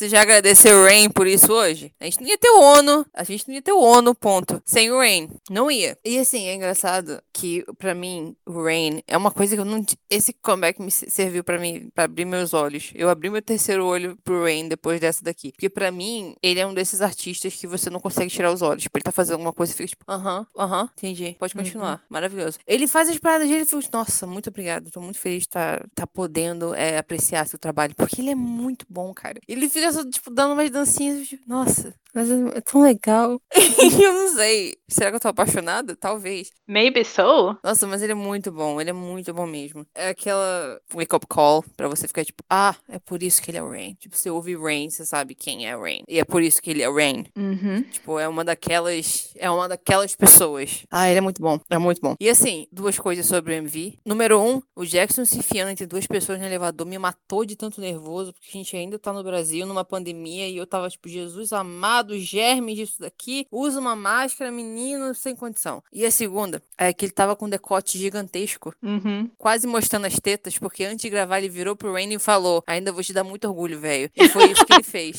Você 0.00 0.08
já 0.08 0.22
agradeceu 0.22 0.78
o 0.78 0.84
Rain 0.84 1.10
por 1.10 1.26
isso 1.26 1.52
hoje? 1.52 1.92
A 2.00 2.04
gente 2.06 2.22
não 2.22 2.26
ia 2.26 2.38
ter 2.38 2.48
o 2.48 2.58
ONU. 2.58 3.04
A 3.12 3.22
gente 3.22 3.46
não 3.46 3.54
ia 3.54 3.60
ter 3.60 3.72
o 3.72 3.82
ONU, 3.82 4.14
ponto. 4.14 4.62
Sem 4.64 4.90
o 4.90 4.96
Rain. 4.96 5.28
Não 5.50 5.70
ia. 5.70 5.94
E 6.02 6.18
assim, 6.18 6.46
é 6.46 6.54
engraçado 6.54 7.22
que, 7.34 7.66
pra 7.76 7.94
mim, 7.94 8.34
o 8.46 8.64
Rain 8.64 9.02
é 9.06 9.14
uma 9.14 9.30
coisa 9.30 9.54
que 9.54 9.60
eu 9.60 9.64
não. 9.66 9.84
Esse 10.08 10.32
comeback 10.32 10.80
me 10.80 10.90
serviu 10.90 11.44
pra 11.44 11.58
mim, 11.58 11.90
pra 11.94 12.04
abrir 12.04 12.24
meus 12.24 12.54
olhos. 12.54 12.92
Eu 12.94 13.10
abri 13.10 13.28
meu 13.28 13.42
terceiro 13.42 13.84
olho 13.84 14.16
pro 14.24 14.42
Rain 14.42 14.68
depois 14.68 14.98
dessa 14.98 15.22
daqui. 15.22 15.52
Porque 15.52 15.68
pra 15.68 15.90
mim, 15.90 16.34
ele 16.42 16.60
é 16.60 16.66
um 16.66 16.72
desses 16.72 17.02
artistas 17.02 17.54
que 17.54 17.66
você 17.66 17.90
não 17.90 18.00
consegue 18.00 18.30
tirar 18.30 18.50
os 18.50 18.62
olhos. 18.62 18.84
Tipo, 18.84 18.96
ele 18.96 19.04
tá 19.04 19.12
fazendo 19.12 19.34
alguma 19.34 19.52
coisa 19.52 19.70
e 19.74 19.76
fica 19.76 19.88
tipo, 19.90 20.04
aham, 20.08 20.46
aham, 20.56 20.88
entendi. 20.96 21.36
Pode 21.38 21.52
continuar. 21.52 22.02
Maravilhoso. 22.08 22.58
Ele 22.66 22.86
faz 22.86 23.10
as 23.10 23.18
paradas 23.18 23.46
dele 23.46 23.64
e 23.64 23.66
fica, 23.66 23.86
nossa, 23.92 24.26
muito 24.26 24.48
obrigado. 24.48 24.90
Tô 24.90 25.02
muito 25.02 25.18
feliz 25.18 25.42
de 25.42 25.50
tá, 25.50 25.84
tá 25.94 26.06
podendo 26.06 26.74
é, 26.74 26.96
apreciar 26.96 27.46
seu 27.46 27.58
trabalho. 27.58 27.94
Porque 27.94 28.22
ele 28.22 28.30
é 28.30 28.34
muito 28.34 28.86
bom, 28.88 29.12
cara. 29.12 29.38
Ele 29.46 29.68
fica 29.68 29.89
só, 29.92 30.04
tipo, 30.08 30.30
dando 30.30 30.54
umas 30.54 30.70
dancinhas. 30.70 31.28
Nossa, 31.46 31.94
mas 32.14 32.30
é 32.30 32.40
é 32.54 32.60
tão 32.60 32.82
legal. 32.82 33.40
eu 34.02 34.12
não 34.12 34.28
sei. 34.34 34.76
Será 34.88 35.10
que 35.10 35.16
eu 35.16 35.20
tô 35.20 35.28
apaixonada? 35.28 35.96
Talvez. 35.96 36.50
Maybe 36.66 37.04
so? 37.04 37.56
Nossa, 37.62 37.86
mas 37.86 38.02
ele 38.02 38.12
é 38.12 38.14
muito 38.14 38.50
bom. 38.50 38.80
Ele 38.80 38.90
é 38.90 38.92
muito 38.92 39.32
bom 39.32 39.46
mesmo. 39.46 39.86
É 39.94 40.08
aquela 40.08 40.80
wake-up 40.92 41.26
call 41.26 41.64
pra 41.76 41.88
você 41.88 42.06
ficar 42.08 42.24
tipo, 42.24 42.42
ah, 42.48 42.74
é 42.88 42.98
por 42.98 43.22
isso 43.22 43.42
que 43.42 43.50
ele 43.50 43.58
é 43.58 43.62
o 43.62 43.70
Rain. 43.70 43.94
Tipo, 43.94 44.16
você 44.16 44.30
ouve 44.30 44.56
Rain, 44.56 44.90
você 44.90 45.04
sabe 45.04 45.34
quem 45.34 45.68
é 45.68 45.76
o 45.76 45.80
Rain. 45.80 46.02
E 46.08 46.18
é 46.18 46.24
por 46.24 46.42
isso 46.42 46.60
que 46.60 46.70
ele 46.70 46.82
é 46.82 46.88
o 46.88 46.94
Rain. 46.94 47.26
Uhum. 47.36 47.82
Tipo, 47.82 48.18
é 48.18 48.28
uma 48.28 48.44
daquelas. 48.44 49.32
É 49.36 49.50
uma 49.50 49.68
daquelas 49.68 50.16
pessoas. 50.16 50.84
Ah, 50.90 51.08
ele 51.08 51.18
é 51.18 51.22
muito 51.22 51.40
bom. 51.40 51.60
É 51.70 51.78
muito 51.78 52.00
bom. 52.00 52.14
E 52.20 52.28
assim, 52.28 52.66
duas 52.72 52.98
coisas 52.98 53.26
sobre 53.26 53.54
o 53.54 53.56
MV. 53.56 53.98
Número 54.04 54.40
um, 54.40 54.62
o 54.74 54.84
Jackson 54.84 55.24
se 55.24 55.38
enfiando 55.38 55.70
entre 55.70 55.86
duas 55.86 56.06
pessoas 56.06 56.38
no 56.38 56.46
elevador 56.46 56.86
me 56.86 56.98
matou 56.98 57.44
de 57.44 57.56
tanto 57.56 57.80
nervoso, 57.80 58.32
porque 58.32 58.48
a 58.48 58.52
gente 58.52 58.76
ainda 58.76 58.98
tá 58.98 59.12
no 59.12 59.22
Brasil, 59.22 59.66
numa 59.66 59.84
pandemia, 59.84 60.48
e 60.48 60.56
eu 60.56 60.66
tava 60.66 60.88
tipo, 60.88 61.08
Jesus 61.08 61.52
amado, 61.52 61.99
germes 62.08 62.76
disso 62.76 63.00
daqui. 63.00 63.46
Usa 63.50 63.78
uma 63.80 63.94
máscara, 63.96 64.50
menino, 64.50 65.14
sem 65.14 65.34
condição. 65.34 65.82
E 65.92 66.04
a 66.06 66.10
segunda 66.10 66.62
é 66.78 66.92
que 66.92 67.04
ele 67.04 67.12
tava 67.12 67.34
com 67.36 67.46
um 67.46 67.50
decote 67.50 67.98
gigantesco, 67.98 68.74
Uhum. 68.82 69.30
quase 69.38 69.66
mostrando 69.66 70.06
as 70.06 70.18
tetas, 70.18 70.58
porque 70.58 70.84
antes 70.84 71.02
de 71.02 71.10
gravar 71.10 71.38
ele 71.38 71.48
virou 71.48 71.76
pro 71.76 71.92
Rain 71.92 72.12
e 72.12 72.18
falou: 72.18 72.62
Ainda 72.66 72.92
vou 72.92 73.02
te 73.02 73.12
dar 73.12 73.24
muito 73.24 73.46
orgulho, 73.48 73.78
velho. 73.80 74.10
E 74.16 74.28
foi 74.28 74.50
isso 74.50 74.64
que 74.64 74.72
ele 74.72 74.82
fez. 74.82 75.18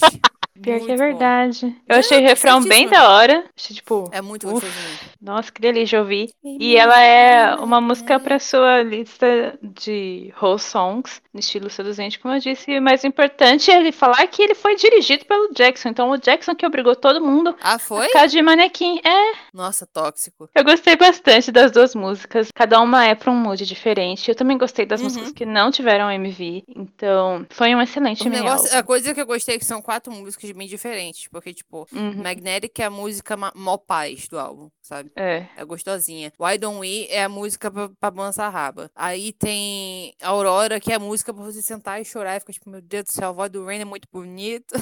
Pior 0.53 0.63
que 0.63 0.69
é 0.69 0.73
Muito 0.79 0.89
bom. 0.91 0.97
verdade. 0.97 1.75
Eu 1.87 1.95
É, 1.95 1.99
achei 1.99 2.17
o 2.19 2.21
refrão 2.21 2.61
bem 2.63 2.87
da 2.87 3.09
hora. 3.09 3.43
Achei, 3.57 3.75
tipo, 3.75 4.09
É 4.11 4.21
muito 4.21 4.45
Uf. 4.47 4.53
gostosinho. 4.65 4.99
nossa, 5.21 5.51
que 5.51 5.61
delícia 5.61 5.85
de 5.85 5.97
ouvir. 5.97 6.29
E 6.43 6.75
ela 6.75 6.99
é 7.01 7.55
uma 7.55 7.79
música 7.79 8.19
pra 8.19 8.37
sua 8.37 8.81
lista 8.83 9.57
de 9.61 10.33
whole 10.41 10.59
songs, 10.59 11.21
no 11.33 11.39
estilo 11.39 11.69
seduzente, 11.69 12.19
como 12.19 12.33
eu 12.35 12.39
disse. 12.39 12.69
E 12.71 12.79
o 12.79 12.81
mais 12.81 13.03
importante 13.03 13.71
é 13.71 13.77
ele 13.79 13.91
falar 13.91 14.27
que 14.27 14.41
ele 14.41 14.53
foi 14.53 14.75
dirigido 14.75 15.25
pelo 15.25 15.53
Jackson. 15.53 15.89
Então, 15.89 16.09
o 16.11 16.17
Jackson 16.17 16.53
que 16.53 16.65
obrigou 16.65 16.95
todo 16.95 17.21
mundo 17.21 17.55
Ah, 17.61 17.75
a 17.75 17.79
foi? 17.79 18.07
ficar 18.07 18.27
de 18.27 18.41
manequim. 18.41 18.99
É, 19.03 19.33
Nossa, 19.53 19.85
tóxico. 19.87 20.49
eu 20.53 20.63
gostei 20.63 20.95
bastante 20.97 21.51
das 21.51 21.71
duas 21.71 21.95
músicas. 21.95 22.49
Cada 22.53 22.79
uma 22.81 23.05
é 23.05 23.15
pra 23.15 23.31
um 23.31 23.35
mood 23.35 23.65
diferente. 23.65 24.29
Eu 24.29 24.35
também 24.35 24.57
gostei 24.57 24.85
das 24.85 24.99
Uhum. 25.01 25.05
músicas 25.07 25.31
que 25.31 25.45
não 25.45 25.71
tiveram 25.71 26.11
MV. 26.11 26.63
Então, 26.67 27.45
foi 27.49 27.73
um 27.73 27.81
excelente 27.81 28.27
O 28.27 28.29
negócio, 28.29 28.77
a 28.77 28.83
coisa 28.83 29.13
que 29.13 29.21
eu 29.21 29.25
gostei 29.25 29.55
é 29.55 29.59
que 29.59 29.65
são 29.65 29.81
quatro 29.81 30.11
músicas 30.11 30.40
bem 30.53 30.67
diferentes. 30.67 31.27
Porque, 31.27 31.53
tipo, 31.53 31.87
Uhum. 31.93 32.15
Magnetic 32.23 32.77
é 32.79 32.85
a 32.85 32.89
música 32.89 33.37
mó 33.55 33.77
paz 33.77 34.27
do 34.27 34.39
álbum, 34.39 34.69
sabe? 34.81 35.11
É. 35.15 35.45
É 35.57 35.63
gostosinha. 35.65 36.31
Why 36.39 36.57
Don't 36.57 36.79
We 36.79 37.07
é 37.09 37.23
a 37.23 37.29
música 37.29 37.69
pra, 37.71 37.89
pra 37.99 38.11
balançar 38.11 38.47
a 38.47 38.49
raba. 38.49 38.89
Aí 38.95 39.33
tem 39.33 40.13
Aurora, 40.21 40.79
que 40.79 40.91
é 40.91 40.95
a 40.95 40.99
música 40.99 41.33
pra 41.33 41.43
você 41.43 41.61
sentar 41.61 42.01
e 42.01 42.05
chorar 42.05 42.37
e 42.37 42.39
ficar 42.39 42.53
tipo, 42.53 42.69
meu 42.69 42.81
Deus 42.81 43.03
do 43.05 43.11
céu, 43.11 43.29
a 43.29 43.31
voz 43.31 43.49
do 43.51 43.65
Rain 43.65 43.79
é 43.81 43.85
muito 43.85 44.07
bonita. 44.11 44.75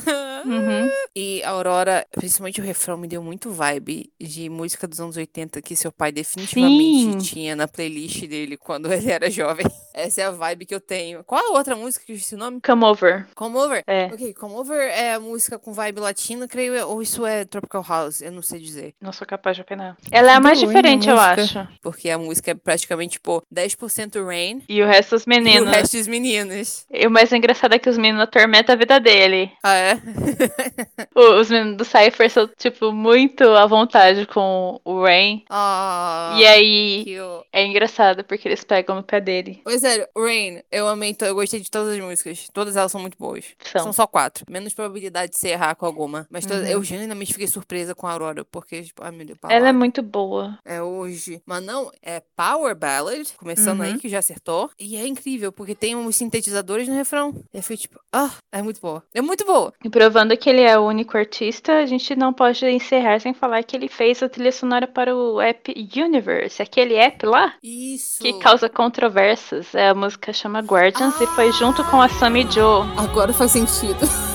Uhum. 0.46 0.90
E 1.16 1.44
Aurora, 1.44 2.06
principalmente 2.12 2.62
o 2.62 2.64
refrão, 2.64 2.98
me 2.98 3.08
deu 3.08 3.22
muito 3.22 3.52
vibe 3.52 4.12
de 4.20 4.50
música 4.50 4.88
dos 4.88 5.00
anos 5.00 5.18
80 5.18 5.62
que 5.62 5.76
seu 5.76 5.92
pai 5.92 6.12
definitivamente 6.12 7.12
Sim. 7.12 7.18
tinha 7.34 7.56
na 7.56 7.68
playlist 7.68 8.26
dele 8.28 8.58
quando 8.58 8.92
ele 8.94 9.12
era 9.12 9.30
jovem. 9.30 9.66
Essa 9.94 10.22
é 10.22 10.26
a 10.26 10.32
vibe 10.32 10.66
que 10.66 10.76
eu 10.76 10.80
tenho. 10.80 11.24
Qual 11.24 11.54
a 11.54 11.58
outra 11.58 11.76
música 11.76 12.06
que 12.06 12.12
eu 12.12 12.16
esqueci 12.16 12.36
o 12.36 12.38
nome? 12.38 12.62
Come 12.62 12.86
Over. 12.86 13.28
Come 13.36 13.58
Over? 13.58 13.84
É. 13.88 14.06
Ok, 14.06 14.34
Come 14.34 14.54
Over 14.56 14.80
é 14.80 15.14
a 15.14 15.20
música 15.20 15.49
com 15.58 15.74
vibe 15.74 16.00
latina, 16.02 16.48
creio 16.48 16.76
eu, 16.76 16.90
ou 16.90 17.02
isso 17.02 17.26
é 17.26 17.46
Tropical 17.46 17.84
House, 17.88 18.22
eu 18.22 18.32
não 18.32 18.42
sei 18.42 18.60
dizer. 18.60 18.94
Não 19.02 19.12
sou 19.12 19.26
capaz 19.26 19.56
de 19.56 19.62
opinar. 19.62 19.98
Ela 20.12 20.32
é 20.32 20.36
a 20.36 20.40
mais 20.40 20.60
diferente, 20.60 21.10
a 21.10 21.14
eu 21.14 21.16
música. 21.16 21.62
acho. 21.64 21.68
Porque 21.82 22.10
a 22.10 22.18
música 22.18 22.52
é 22.52 22.54
praticamente, 22.54 23.14
tipo, 23.14 23.42
10% 23.54 24.24
Rain 24.26 24.62
E 24.70 24.82
o 24.84 24.86
resto 24.86 25.16
dos 25.16 25.24
e 25.24 25.26
o 25.26 25.30
meninos. 25.30 25.70
resto 25.74 25.98
dos 25.98 26.08
meninos. 26.08 26.86
E 26.92 27.08
o 27.08 27.12
mais 27.12 27.32
engraçado 27.32 27.74
é 27.74 27.80
que 27.80 27.90
os 27.90 27.98
meninos 27.98 28.22
atormentam 28.22 28.74
a 28.74 28.78
vida 28.78 29.00
dele. 29.00 29.52
Ah, 29.64 29.74
é? 29.76 29.94
O- 31.16 31.40
Os 31.40 31.50
meninos 31.50 31.78
do 31.78 31.86
Cypher 31.86 32.30
são, 32.30 32.48
tipo, 32.58 32.92
muito 32.92 33.44
à 33.44 33.66
vontade 33.66 34.26
com 34.26 34.80
o 34.84 35.02
Rain. 35.04 35.44
Ah, 35.50 36.36
e 36.38 36.46
aí 36.46 37.16
é 37.52 37.66
engraçado 37.66 38.24
porque 38.24 38.48
eles 38.48 38.64
pegam 38.64 38.96
no 38.96 39.04
pé 39.04 39.20
dele. 39.22 39.62
Oi, 39.66 39.80
sério, 39.80 40.08
Rain, 40.18 40.62
eu 40.72 40.88
amei, 40.88 41.16
eu 41.22 41.36
gostei 41.36 41.60
de 41.60 41.70
todas 41.70 41.94
as 41.94 42.00
músicas. 42.00 42.48
Todas 42.54 42.76
elas 42.76 42.92
são 42.92 43.02
muito 43.02 43.18
boas. 43.18 43.46
São. 43.64 43.84
São 43.84 43.94
só 43.94 44.08
quatro. 44.08 44.46
Menos 44.50 44.74
probabilidade 44.74 45.38
você 45.40 45.50
errar 45.50 45.76
com 45.76 45.86
alguma. 45.86 46.28
Mas 46.30 46.46
todas- 46.46 46.64
Uhum. 46.66 46.72
eu 46.72 46.84
genuinamente 46.84 47.32
fiquei 47.34 47.48
surpresa 47.48 47.96
com 47.96 48.06
a 48.08 48.12
Aurora, 48.12 48.44
porque, 48.46 48.82
tipo, 48.84 49.04
ai 49.04 49.12
meu 49.12 49.26
Deus, 49.26 49.40
Ela 49.50 49.70
é 49.70 49.74
muito 49.74 50.02
boa. 50.02 50.58
É 50.66 50.82
hoje. 50.82 51.42
Mas 51.46 51.64
não, 51.64 51.92
é 52.02 52.22
Power 52.36 52.76
Ballad, 52.76 53.28
começando 53.38 53.82
aí, 53.82 53.94
Uhum. 53.94 54.00
que 54.00 54.10
já 54.10 54.20
acertou. 54.20 54.70
E 54.80 54.98
é 54.98 55.08
incrível, 55.08 55.52
porque 55.52 55.74
tem 55.76 55.96
uns 55.96 56.16
sintetizadores 56.16 56.88
no 56.88 56.96
refrão. 56.96 57.34
E 57.54 57.58
eu 57.58 57.64
fui 57.64 57.78
tipo, 57.78 58.00
ah, 58.12 58.32
é 58.52 58.62
muito 58.62 58.82
boa. 58.82 59.04
É 59.14 59.22
muito 59.22 59.46
boa. 59.46 59.74
E 59.84 59.90
provando 59.90 60.36
que 60.38 60.50
ele 60.50 60.62
é 60.62 60.78
o 60.78 60.86
único 60.86 61.18
artista, 61.18 61.74
a 61.80 61.86
gente 61.86 62.16
não 62.16 62.34
pode 62.34 62.66
encerrar 62.66 63.20
sem 63.20 63.34
falar 63.34 63.64
que 63.64 63.76
ele 63.76 63.88
fez 63.88 64.22
a 64.22 64.30
trilha 64.30 64.52
sonora 64.52 64.88
para 64.88 65.16
o 65.16 65.40
app 65.42 65.74
Universe, 65.96 66.62
aquele 66.62 66.96
app 66.96 67.26
lá 67.26 67.54
Isso. 67.64 68.22
que 68.24 68.34
causa 68.40 68.70
controvérsias. 68.70 69.74
É, 69.74 69.90
a 69.90 69.96
música 69.96 70.34
chama 70.34 70.60
Guardians 70.60 71.20
e 71.22 71.28
foi 71.28 71.52
junto 71.54 71.84
com 71.86 72.02
a 72.02 72.10
Sammy 72.10 72.46
Joe. 72.52 72.86
Agora 72.98 73.34
faz 73.34 73.52
sentido. 73.52 74.00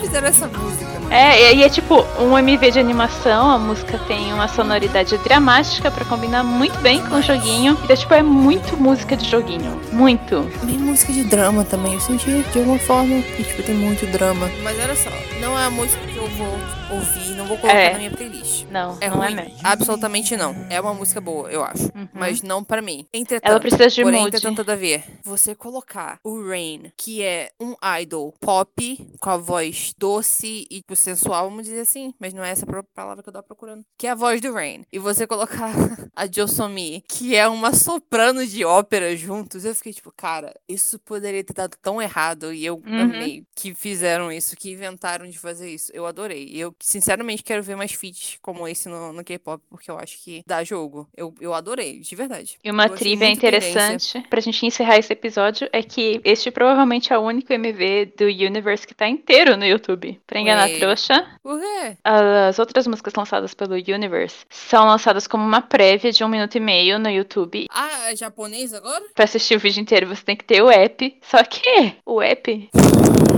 Fizeram 0.00 0.26
essa 0.28 0.46
música? 0.48 0.90
É, 1.10 1.54
e 1.54 1.62
é 1.64 1.68
tipo 1.68 1.96
um 2.20 2.38
MV 2.38 2.70
de 2.70 2.78
animação, 2.78 3.50
a 3.50 3.58
música 3.58 3.98
tem 4.06 4.32
uma 4.32 4.46
sonoridade 4.46 5.18
dramática 5.18 5.90
pra 5.90 6.04
combinar 6.04 6.44
muito 6.44 6.78
bem 6.78 7.04
com 7.08 7.16
o 7.16 7.22
joguinho. 7.22 7.76
Então, 7.82 7.96
tipo, 7.96 8.14
é 8.14 8.22
muito 8.22 8.76
música 8.76 9.16
de 9.16 9.28
joguinho. 9.28 9.80
Muito. 9.92 10.42
Bem 10.64 10.78
música 10.78 11.12
de 11.12 11.24
drama 11.24 11.64
também. 11.64 11.94
Eu 11.94 12.00
senti 12.00 12.42
de 12.44 12.58
alguma 12.60 12.78
forma 12.78 13.20
que, 13.22 13.42
tipo, 13.42 13.62
tem 13.64 13.74
muito 13.74 14.06
drama. 14.06 14.48
Mas 14.62 14.78
olha 14.78 14.94
só, 14.94 15.10
não 15.40 15.58
é 15.58 15.64
a 15.64 15.70
música 15.70 16.06
que 16.06 16.16
eu 16.16 16.28
vou 16.28 16.58
ouvir, 16.92 17.34
não 17.36 17.44
vou 17.46 17.58
colocar 17.58 17.76
É. 17.78 17.92
na 17.92 17.98
minha 17.98 18.10
playlist. 18.12 18.64
Não, 18.70 18.96
É 19.00 19.08
não 19.10 19.16
ruim? 19.16 19.32
é 19.32 19.34
mesmo. 19.34 19.58
Absolutamente 19.64 20.36
não. 20.36 20.54
É 20.70 20.80
uma 20.80 20.94
música 20.94 21.20
boa, 21.20 21.50
eu 21.50 21.64
acho. 21.64 21.84
Uhum. 21.94 22.08
Mas 22.12 22.40
não 22.40 22.62
pra 22.62 22.80
mim. 22.80 23.04
Entretanto, 23.12 23.50
Ela 23.50 23.58
precisa 23.60 23.88
de 23.88 24.02
porém, 24.02 24.20
mood. 24.20 24.28
entretanto, 24.28 24.56
todavia, 24.58 25.02
você 25.24 25.56
colocar 25.56 26.18
o 26.22 26.48
Rain, 26.48 26.92
que 26.96 27.20
é 27.22 27.50
um 27.60 27.74
idol 28.00 28.32
pop, 28.40 29.08
com 29.20 29.30
a 29.30 29.36
voz 29.36 29.89
doce 29.98 30.66
e 30.70 30.76
tipo, 30.76 30.96
sensual, 30.96 31.48
vamos 31.48 31.64
dizer 31.64 31.80
assim, 31.80 32.12
mas 32.18 32.32
não 32.32 32.44
é 32.44 32.50
essa 32.50 32.66
a 32.70 32.82
palavra 32.94 33.22
que 33.22 33.28
eu 33.28 33.32
tava 33.32 33.42
procurando, 33.44 33.84
que 33.98 34.06
é 34.06 34.10
a 34.10 34.14
voz 34.14 34.40
do 34.40 34.52
Rain. 34.52 34.84
E 34.92 34.98
você 34.98 35.26
colocar 35.28 35.72
a 36.14 36.26
Josomi, 36.26 37.02
que 37.08 37.34
é 37.36 37.48
uma 37.48 37.72
soprano 37.74 38.46
de 38.46 38.64
ópera 38.64 39.16
juntos, 39.16 39.64
eu 39.64 39.74
fiquei 39.74 39.92
tipo, 39.92 40.12
cara, 40.16 40.54
isso 40.68 40.98
poderia 40.98 41.42
ter 41.44 41.52
dado 41.54 41.76
tão 41.80 42.00
errado 42.00 42.52
e 42.52 42.64
eu 42.64 42.80
Uhum. 42.86 43.00
amei 43.02 43.44
que 43.54 43.74
fizeram 43.74 44.32
isso, 44.32 44.56
que 44.56 44.70
inventaram 44.70 45.28
de 45.28 45.38
fazer 45.38 45.70
isso. 45.70 45.90
Eu 45.94 46.06
adorei. 46.06 46.46
E 46.50 46.58
eu, 46.58 46.74
sinceramente, 46.80 47.42
quero 47.42 47.62
ver 47.62 47.76
mais 47.76 47.92
feats 47.92 48.38
como 48.40 48.66
esse 48.66 48.88
no, 48.88 49.12
no 49.12 49.24
K-pop, 49.24 49.62
porque 49.68 49.90
eu 49.90 49.98
acho 49.98 50.18
que 50.22 50.42
dá 50.46 50.64
jogo. 50.64 51.08
Eu, 51.16 51.34
eu 51.40 51.52
adorei, 51.54 52.00
de 52.00 52.16
verdade. 52.16 52.58
E 52.64 52.70
uma 52.70 52.88
trivia 52.88 53.28
interessante 53.28 54.22
pra 54.28 54.40
gente 54.40 54.64
encerrar 54.64 54.98
esse 54.98 55.12
episódio 55.12 55.68
é 55.72 55.82
que 55.82 56.20
este 56.24 56.50
provavelmente 56.50 57.12
é 57.12 57.18
o 57.18 57.22
único 57.22 57.52
MV 57.52 58.14
do 58.16 58.24
Universe 58.24 58.86
que 58.86 58.94
tá 58.94 59.08
inteiro 59.08 59.56
no 59.56 59.64
YouTube. 59.64 59.79
Pra 60.26 60.40
enganar 60.40 60.68
Ué. 60.68 60.74
a 60.76 60.78
trouxa, 60.78 61.26
Por 61.42 61.58
quê? 61.58 61.96
as 62.04 62.58
outras 62.58 62.86
músicas 62.86 63.14
lançadas 63.14 63.54
pelo 63.54 63.74
Universe 63.74 64.44
são 64.48 64.86
lançadas 64.86 65.26
como 65.26 65.44
uma 65.44 65.60
prévia 65.62 66.12
de 66.12 66.22
um 66.22 66.28
minuto 66.28 66.54
e 66.56 66.60
meio 66.60 66.98
no 66.98 67.08
YouTube. 67.10 67.66
Ah, 67.70 68.10
é 68.12 68.16
japonês 68.16 68.72
agora? 68.74 69.04
Pra 69.14 69.24
assistir 69.24 69.56
o 69.56 69.60
vídeo 69.60 69.80
inteiro 69.80 70.06
você 70.06 70.22
tem 70.22 70.36
que 70.36 70.44
ter 70.44 70.62
o 70.62 70.70
app. 70.70 71.18
Só 71.22 71.42
que 71.44 71.94
o 72.06 72.20
app 72.22 72.70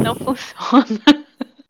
não 0.02 0.14
funciona. 0.14 1.00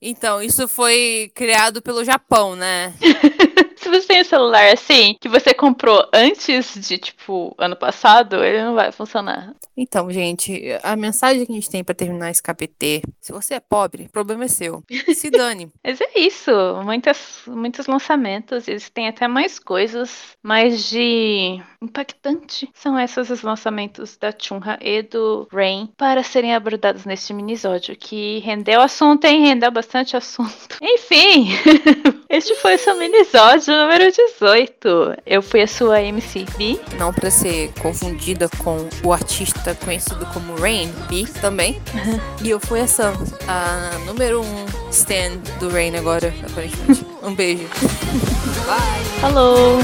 Então, 0.04 0.42
isso 0.42 0.66
foi 0.66 1.30
criado 1.32 1.80
pelo 1.80 2.04
Japão, 2.04 2.56
né? 2.56 2.92
Se 3.83 3.88
você 3.88 4.07
tem 4.07 4.21
um 4.21 4.25
celular 4.25 4.73
assim, 4.73 5.16
que 5.21 5.29
você 5.29 5.53
comprou 5.53 6.07
antes 6.12 6.75
de, 6.87 6.99
tipo, 6.99 7.53
ano 7.59 7.75
passado, 7.75 8.45
ele 8.45 8.62
não 8.62 8.75
vai 8.75 8.92
funcionar. 8.92 9.55
Então, 9.77 10.09
gente, 10.09 10.62
a 10.85 10.95
mensagem 10.95 11.45
que 11.45 11.51
a 11.51 11.55
gente 11.57 11.68
tem 11.68 11.83
pra 11.83 11.95
terminar 11.95 12.31
esse 12.31 12.42
KPT, 12.42 13.03
se 13.21 13.33
você 13.33 13.55
é 13.55 13.61
pobre, 13.61 14.05
o 14.05 14.09
problema 14.09 14.45
é 14.45 14.49
seu. 14.49 14.85
Se 15.14 15.31
dane. 15.31 15.73
Mas 15.83 16.01
é 16.01 16.21
isso, 16.21 16.53
muitas, 16.85 17.42
muitos 17.49 17.88
lançamentos, 17.88 18.68
eles 18.68 18.88
têm 18.88 19.09
até 19.09 19.27
mais 19.27 19.59
coisas, 19.59 20.37
mais 20.40 20.88
de 20.88 21.61
impactante. 21.81 22.71
São 22.75 22.99
esses 22.99 23.31
os 23.31 23.42
lançamentos 23.42 24.16
da 24.16 24.33
Chunha 24.37 24.79
e 24.81 25.03
do 25.03 25.49
Rain 25.53 25.90
para 25.97 26.23
serem 26.23 26.55
abordados 26.55 27.05
neste 27.05 27.35
minisódio, 27.35 27.97
que 27.97 28.38
rendeu 28.40 28.81
assunto, 28.81 29.25
hein? 29.25 29.47
Rendeu 29.47 29.73
bastante 29.73 30.16
assunto. 30.16 30.79
Enfim, 30.81 31.49
este 32.33 32.55
foi 32.57 32.77
o 32.77 32.79
seu 32.79 32.97
minisódio 32.97 33.77
número 33.77 34.11
18. 34.11 35.23
Eu 35.27 35.42
fui 35.42 35.61
a 35.61 35.66
sua 35.66 36.01
MC 36.01 36.47
B. 36.57 36.81
Não 36.99 37.12
pra 37.12 37.31
ser 37.31 37.71
confundida 37.81 38.49
com 38.57 38.88
o 39.05 39.12
artista 39.12 39.77
conhecido 39.85 40.25
como 40.33 40.55
Rain, 40.59 40.90
B 41.09 41.27
também. 41.40 41.81
E 42.42 42.51
eu 42.51 42.59
fui 42.59 42.81
a 42.81 42.88
Sam, 42.88 43.12
a 43.47 43.99
número 44.07 44.40
um 44.40 44.66
stand 44.90 45.38
do 45.61 45.68
Rain 45.68 45.95
agora, 45.95 46.35
aparentemente. 46.51 47.07
Um 47.23 47.35
beijo. 47.35 47.68
Bye! 48.66 49.21
Falou! 49.21 49.79